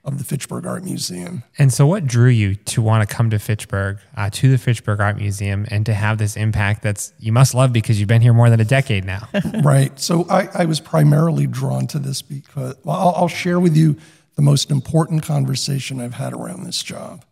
of 0.06 0.18
the 0.18 0.24
Fitchburg 0.24 0.66
Art 0.66 0.84
Museum. 0.84 1.44
And 1.58 1.72
so, 1.72 1.88
what 1.88 2.06
drew 2.06 2.28
you 2.30 2.56
to 2.56 2.82
want 2.82 3.08
to 3.08 3.16
come 3.16 3.30
to 3.30 3.40
Fitchburg, 3.40 4.00
uh, 4.18 4.30
to 4.32 4.52
the 4.52 4.58
Fitchburg 4.58 5.00
Art 5.00 5.18
Museum, 5.18 5.66
and 5.70 5.86
to 5.86 5.94
have 5.94 6.18
this 6.18 6.36
impact 6.36 6.84
that's 6.84 7.14
you 7.20 7.32
must 7.32 7.54
love 7.54 7.72
because 7.72 8.00
you've 8.00 8.10
been 8.10 8.22
here 8.22 8.34
more 8.34 8.50
than 8.50 8.60
a 8.60 8.66
decade 8.66 9.06
now? 9.06 9.30
right. 9.64 9.98
So 10.00 10.28
I, 10.30 10.50
I 10.54 10.66
was 10.66 10.80
primarily 10.80 11.48
drawn 11.48 11.88
to 11.88 12.00
this 12.00 12.22
because, 12.22 12.76
well, 12.84 12.98
I'll, 12.98 13.14
I'll 13.16 13.28
share 13.28 13.60
with 13.60 13.78
you 13.78 13.98
the 14.36 14.42
most 14.42 14.72
important 14.72 15.24
conversation 15.24 16.02
I've 16.02 16.16
had 16.16 16.34
around 16.34 16.64
this 16.64 16.84
job. 16.84 17.24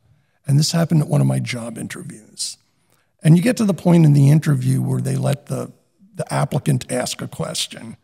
And 0.47 0.57
this 0.57 0.71
happened 0.71 1.01
at 1.01 1.07
one 1.07 1.21
of 1.21 1.27
my 1.27 1.39
job 1.39 1.77
interviews. 1.77 2.57
And 3.23 3.37
you 3.37 3.43
get 3.43 3.57
to 3.57 3.65
the 3.65 3.73
point 3.73 4.05
in 4.05 4.13
the 4.13 4.29
interview 4.29 4.81
where 4.81 5.01
they 5.01 5.15
let 5.15 5.47
the, 5.47 5.71
the 6.15 6.31
applicant 6.33 6.91
ask 6.91 7.21
a 7.21 7.27
question. 7.27 7.97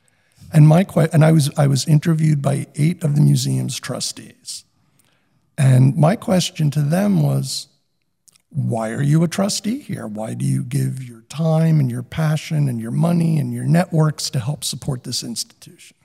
And 0.54 0.68
my 0.68 0.86
and 1.14 1.26
I 1.26 1.32
was 1.32 1.52
I 1.58 1.68
was 1.68 1.88
interviewed 1.88 2.42
by 2.42 2.68
eight 2.76 3.04
of 3.04 3.16
the 3.16 3.22
museum's 3.22 3.80
trustees. 3.80 4.64
And 5.58 5.96
my 5.98 6.16
question 6.16 6.72
to 6.72 6.82
them 6.82 7.24
was, 7.24 7.68
why 8.50 8.92
are 8.92 9.02
you 9.02 9.24
a 9.24 9.28
trustee 9.28 9.80
here? 9.80 10.08
Why 10.08 10.36
do 10.36 10.46
you 10.46 10.64
give 10.64 11.04
your 11.04 11.22
time 11.22 11.80
and 11.80 11.92
your 11.92 12.04
passion 12.04 12.70
and 12.70 12.80
your 12.80 12.92
money 12.92 13.40
and 13.40 13.52
your 13.52 13.66
networks 13.66 14.30
to 14.30 14.40
help 14.40 14.64
support 14.64 15.04
this 15.04 15.24
institution? 15.24 15.98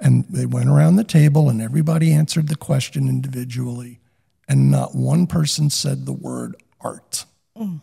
And 0.00 0.24
they 0.28 0.46
went 0.46 0.68
around 0.68 0.96
the 0.96 1.04
table 1.04 1.48
and 1.48 1.62
everybody 1.62 2.12
answered 2.12 2.48
the 2.48 2.56
question 2.56 3.08
individually, 3.08 4.00
and 4.48 4.70
not 4.70 4.94
one 4.94 5.26
person 5.26 5.70
said 5.70 6.04
the 6.04 6.12
word 6.12 6.56
art. 6.80 7.24
Mm. 7.56 7.80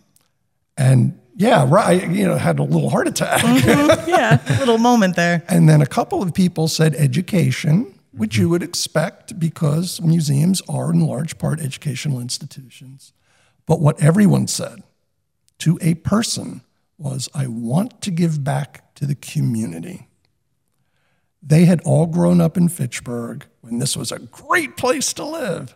And 0.78 1.21
yeah, 1.42 1.66
right, 1.68 2.08
you 2.08 2.28
know, 2.28 2.38
had 2.38 2.60
a 2.60 2.64
little 2.64 2.92
heart 2.92 3.08
attack. 3.08 3.42
Mm-hmm. 3.42 4.10
yeah, 4.10 4.40
a 4.48 4.60
little 4.60 4.78
moment 4.78 5.16
there. 5.16 5.44
And 5.48 5.68
then 5.68 5.82
a 5.82 5.88
couple 5.88 6.22
of 6.22 6.36
people 6.36 6.68
said 6.68 6.94
education, 6.94 7.98
which 8.12 8.38
you 8.38 8.48
would 8.48 8.62
expect 8.62 9.40
because 9.40 10.00
museums 10.02 10.62
are 10.70 10.92
in 10.92 11.00
large 11.00 11.40
part 11.40 11.60
educational 11.60 12.20
institutions. 12.20 13.12
But 13.66 13.80
what 13.80 14.00
everyone 14.02 14.46
said 14.46 14.84
to 15.60 15.80
a 15.82 15.96
person 15.96 16.62
was, 17.00 17.28
I 17.34 17.48
want 17.48 18.02
to 18.02 18.12
give 18.12 18.44
back 18.44 18.94
to 18.96 19.08
the 19.08 19.16
community. 19.16 20.08
They 21.42 21.66
had 21.66 21.82
all 21.84 22.06
grown 22.06 22.40
up 22.40 22.56
in 22.56 22.70
Fitchburg 22.70 23.48
when 23.62 23.80
this 23.80 23.98
was 23.98 24.12
a 24.12 24.20
great 24.20 24.78
place 24.78 25.12
to 25.14 25.26
live. 25.26 25.76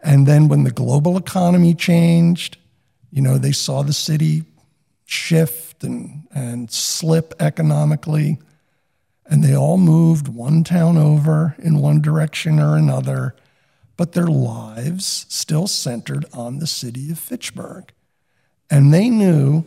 And 0.00 0.26
then 0.26 0.48
when 0.48 0.64
the 0.64 0.70
global 0.70 1.16
economy 1.16 1.72
changed, 1.72 2.58
you 3.10 3.22
know, 3.22 3.38
they 3.38 3.52
saw 3.52 3.82
the 3.82 3.94
city 3.94 4.44
shift 5.08 5.84
and, 5.84 6.28
and 6.34 6.70
slip 6.70 7.32
economically. 7.40 8.38
And 9.24 9.42
they 9.42 9.56
all 9.56 9.78
moved 9.78 10.28
one 10.28 10.64
town 10.64 10.98
over 10.98 11.56
in 11.58 11.78
one 11.78 12.02
direction 12.02 12.60
or 12.60 12.76
another, 12.76 13.34
but 13.96 14.12
their 14.12 14.26
lives 14.26 15.24
still 15.28 15.66
centered 15.66 16.26
on 16.34 16.58
the 16.58 16.66
city 16.66 17.10
of 17.10 17.18
Fitchburg. 17.18 17.92
And 18.70 18.92
they 18.92 19.08
knew 19.08 19.64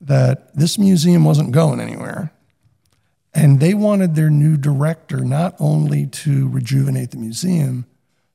that 0.00 0.56
this 0.56 0.78
museum 0.78 1.22
wasn't 1.24 1.52
going 1.52 1.80
anywhere. 1.80 2.32
And 3.34 3.60
they 3.60 3.74
wanted 3.74 4.14
their 4.14 4.30
new 4.30 4.56
director 4.56 5.20
not 5.20 5.54
only 5.58 6.06
to 6.06 6.48
rejuvenate 6.48 7.10
the 7.10 7.18
museum, 7.18 7.84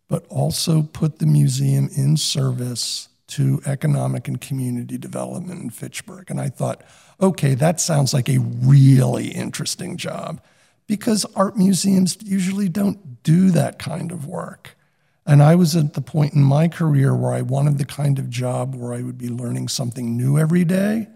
but 0.07 0.27
also 0.29 0.83
put 0.83 1.17
the 1.17 1.25
museum 1.25 1.89
in 1.95 2.15
service 2.15 3.09
to 3.33 3.61
economic 3.65 4.27
and 4.27 4.39
community 4.39 4.97
development 4.97 5.61
in 5.61 5.69
Fitchburg. 5.69 6.29
And 6.29 6.39
I 6.39 6.49
thought, 6.49 6.83
okay, 7.19 7.55
that 7.55 7.79
sounds 7.79 8.13
like 8.13 8.29
a 8.29 8.37
really 8.39 9.29
interesting 9.29 9.97
job 9.97 10.41
because 10.87 11.25
art 11.35 11.57
museums 11.57 12.17
usually 12.21 12.69
don't 12.69 13.23
do 13.23 13.49
that 13.51 13.79
kind 13.79 14.11
of 14.11 14.27
work. 14.27 14.75
And 15.25 15.41
I 15.41 15.55
was 15.55 15.75
at 15.75 15.93
the 15.93 16.01
point 16.01 16.33
in 16.33 16.43
my 16.43 16.67
career 16.67 17.15
where 17.15 17.33
I 17.33 17.41
wanted 17.41 17.77
the 17.77 17.85
kind 17.85 18.19
of 18.19 18.29
job 18.29 18.75
where 18.75 18.93
I 18.93 19.01
would 19.01 19.17
be 19.17 19.29
learning 19.29 19.69
something 19.69 20.17
new 20.17 20.37
every 20.37 20.65
day. 20.65 21.07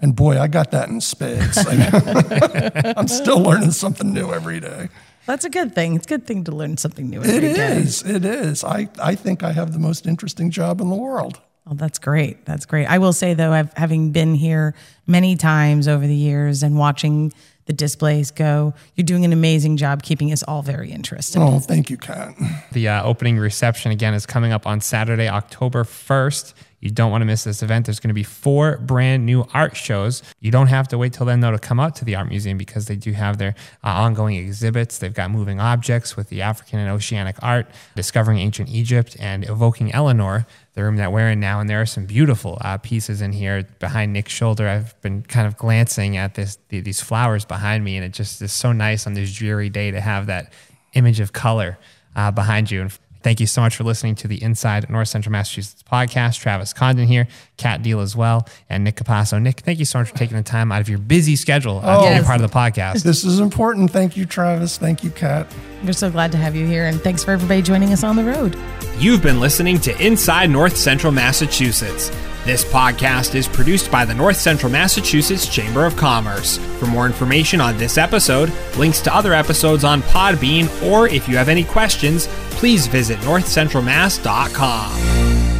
And 0.00 0.16
boy, 0.16 0.40
I 0.40 0.48
got 0.48 0.72
that 0.72 0.88
in 0.88 1.00
spades. 1.00 1.58
I'm 2.96 3.08
still 3.08 3.40
learning 3.40 3.72
something 3.72 4.12
new 4.12 4.32
every 4.32 4.60
day. 4.60 4.88
That's 5.26 5.44
a 5.44 5.50
good 5.50 5.74
thing. 5.74 5.96
It's 5.96 6.06
a 6.06 6.08
good 6.08 6.26
thing 6.26 6.44
to 6.44 6.52
learn 6.52 6.76
something 6.76 7.10
new 7.10 7.22
every 7.22 7.48
It 7.48 7.56
day. 7.56 7.76
is. 7.78 8.02
It 8.02 8.24
is. 8.24 8.64
I, 8.64 8.88
I 9.02 9.14
think 9.14 9.42
I 9.42 9.52
have 9.52 9.72
the 9.72 9.78
most 9.78 10.06
interesting 10.06 10.50
job 10.50 10.80
in 10.80 10.88
the 10.88 10.94
world. 10.96 11.40
Oh, 11.68 11.74
that's 11.74 11.98
great. 11.98 12.46
That's 12.46 12.64
great. 12.64 12.86
I 12.86 12.98
will 12.98 13.12
say 13.12 13.34
though, 13.34 13.52
I've 13.52 13.72
having 13.74 14.12
been 14.12 14.34
here 14.34 14.74
many 15.06 15.34
times 15.36 15.88
over 15.88 16.06
the 16.06 16.14
years 16.14 16.62
and 16.62 16.78
watching 16.78 17.32
the 17.64 17.72
displays 17.72 18.30
go, 18.30 18.72
you're 18.94 19.04
doing 19.04 19.24
an 19.24 19.32
amazing 19.32 19.76
job 19.76 20.04
keeping 20.04 20.30
us 20.30 20.44
all 20.44 20.62
very 20.62 20.92
interested. 20.92 21.40
Oh, 21.42 21.58
thank 21.58 21.90
you, 21.90 21.96
Kat. 21.96 22.36
The 22.70 22.86
uh, 22.86 23.02
opening 23.02 23.38
reception 23.38 23.90
again 23.90 24.14
is 24.14 24.24
coming 24.26 24.52
up 24.52 24.68
on 24.68 24.80
Saturday, 24.80 25.28
October 25.28 25.82
1st. 25.82 26.54
You 26.80 26.90
don't 26.90 27.10
want 27.10 27.22
to 27.22 27.26
miss 27.26 27.44
this 27.44 27.62
event. 27.62 27.86
There's 27.86 28.00
going 28.00 28.08
to 28.08 28.14
be 28.14 28.22
four 28.22 28.76
brand 28.78 29.24
new 29.24 29.46
art 29.54 29.76
shows. 29.76 30.22
You 30.40 30.50
don't 30.50 30.66
have 30.66 30.88
to 30.88 30.98
wait 30.98 31.12
till 31.14 31.26
then, 31.26 31.40
though, 31.40 31.52
to 31.52 31.58
come 31.58 31.80
out 31.80 31.96
to 31.96 32.04
the 32.04 32.14
art 32.16 32.28
museum 32.28 32.58
because 32.58 32.86
they 32.86 32.96
do 32.96 33.12
have 33.12 33.38
their 33.38 33.54
uh, 33.82 33.88
ongoing 33.88 34.36
exhibits. 34.36 34.98
They've 34.98 35.12
got 35.12 35.30
moving 35.30 35.58
objects 35.58 36.16
with 36.16 36.28
the 36.28 36.42
African 36.42 36.78
and 36.78 36.90
oceanic 36.90 37.36
art, 37.42 37.68
discovering 37.94 38.38
ancient 38.38 38.68
Egypt, 38.68 39.16
and 39.18 39.48
evoking 39.48 39.92
Eleanor, 39.92 40.46
the 40.74 40.82
room 40.82 40.96
that 40.96 41.12
we're 41.12 41.30
in 41.30 41.40
now. 41.40 41.60
And 41.60 41.68
there 41.68 41.80
are 41.80 41.86
some 41.86 42.04
beautiful 42.04 42.58
uh, 42.60 42.76
pieces 42.78 43.22
in 43.22 43.32
here 43.32 43.66
behind 43.78 44.12
Nick's 44.12 44.32
shoulder. 44.32 44.68
I've 44.68 45.00
been 45.00 45.22
kind 45.22 45.46
of 45.46 45.56
glancing 45.56 46.16
at 46.18 46.34
this 46.34 46.58
the, 46.68 46.80
these 46.80 47.00
flowers 47.00 47.44
behind 47.44 47.84
me, 47.84 47.96
and 47.96 48.04
it 48.04 48.12
just 48.12 48.42
is 48.42 48.52
so 48.52 48.72
nice 48.72 49.06
on 49.06 49.14
this 49.14 49.34
dreary 49.34 49.70
day 49.70 49.90
to 49.90 50.00
have 50.00 50.26
that 50.26 50.52
image 50.92 51.20
of 51.20 51.32
color 51.32 51.78
uh, 52.14 52.30
behind 52.30 52.70
you. 52.70 52.80
And 52.82 52.98
thank 53.26 53.40
you 53.40 53.46
so 53.48 53.60
much 53.60 53.74
for 53.74 53.82
listening 53.82 54.14
to 54.14 54.28
the 54.28 54.40
Inside 54.40 54.88
North 54.88 55.08
Central 55.08 55.32
Massachusetts 55.32 55.82
podcast. 55.82 56.38
Travis 56.40 56.72
Condon 56.72 57.08
here, 57.08 57.26
Kat 57.56 57.82
Deal 57.82 57.98
as 57.98 58.14
well, 58.14 58.46
and 58.70 58.84
Nick 58.84 58.94
Capasso. 58.94 59.42
Nick, 59.42 59.60
thank 59.62 59.80
you 59.80 59.84
so 59.84 59.98
much 59.98 60.10
for 60.10 60.14
taking 60.16 60.36
the 60.36 60.44
time 60.44 60.70
out 60.70 60.80
of 60.80 60.88
your 60.88 61.00
busy 61.00 61.34
schedule 61.34 61.80
uh, 61.82 61.96
to 61.96 62.02
be 62.02 62.06
a 62.06 62.10
Yes. 62.18 62.24
part 62.24 62.40
of 62.40 62.48
the 62.48 62.56
podcast. 62.56 63.02
This 63.02 63.24
is 63.24 63.40
important. 63.40 63.90
Thank 63.90 64.16
you, 64.16 64.26
Travis. 64.26 64.78
Thank 64.78 65.02
you, 65.02 65.10
Kat. 65.10 65.52
We're 65.84 65.92
so 65.92 66.10
glad 66.10 66.32
to 66.32 66.38
have 66.38 66.56
you 66.56 66.66
here. 66.66 66.86
And 66.86 67.00
thanks 67.00 67.22
for 67.22 67.32
everybody 67.32 67.62
joining 67.62 67.92
us 67.92 68.02
on 68.02 68.16
the 68.16 68.24
road. 68.24 68.56
You've 68.98 69.22
been 69.22 69.40
listening 69.40 69.78
to 69.80 70.04
Inside 70.04 70.50
North 70.50 70.76
Central 70.76 71.12
Massachusetts. 71.12 72.10
This 72.44 72.64
podcast 72.64 73.34
is 73.34 73.48
produced 73.48 73.90
by 73.90 74.04
the 74.04 74.14
North 74.14 74.36
Central 74.36 74.70
Massachusetts 74.70 75.48
Chamber 75.48 75.84
of 75.84 75.96
Commerce. 75.96 76.58
For 76.78 76.86
more 76.86 77.06
information 77.06 77.60
on 77.60 77.76
this 77.76 77.98
episode, 77.98 78.52
links 78.76 79.00
to 79.02 79.14
other 79.14 79.34
episodes 79.34 79.82
on 79.82 80.00
Podbean, 80.02 80.70
or 80.82 81.08
if 81.08 81.28
you 81.28 81.36
have 81.36 81.48
any 81.48 81.64
questions, 81.64 82.28
please 82.52 82.86
visit 82.86 83.18
northcentralmass.com. 83.18 85.55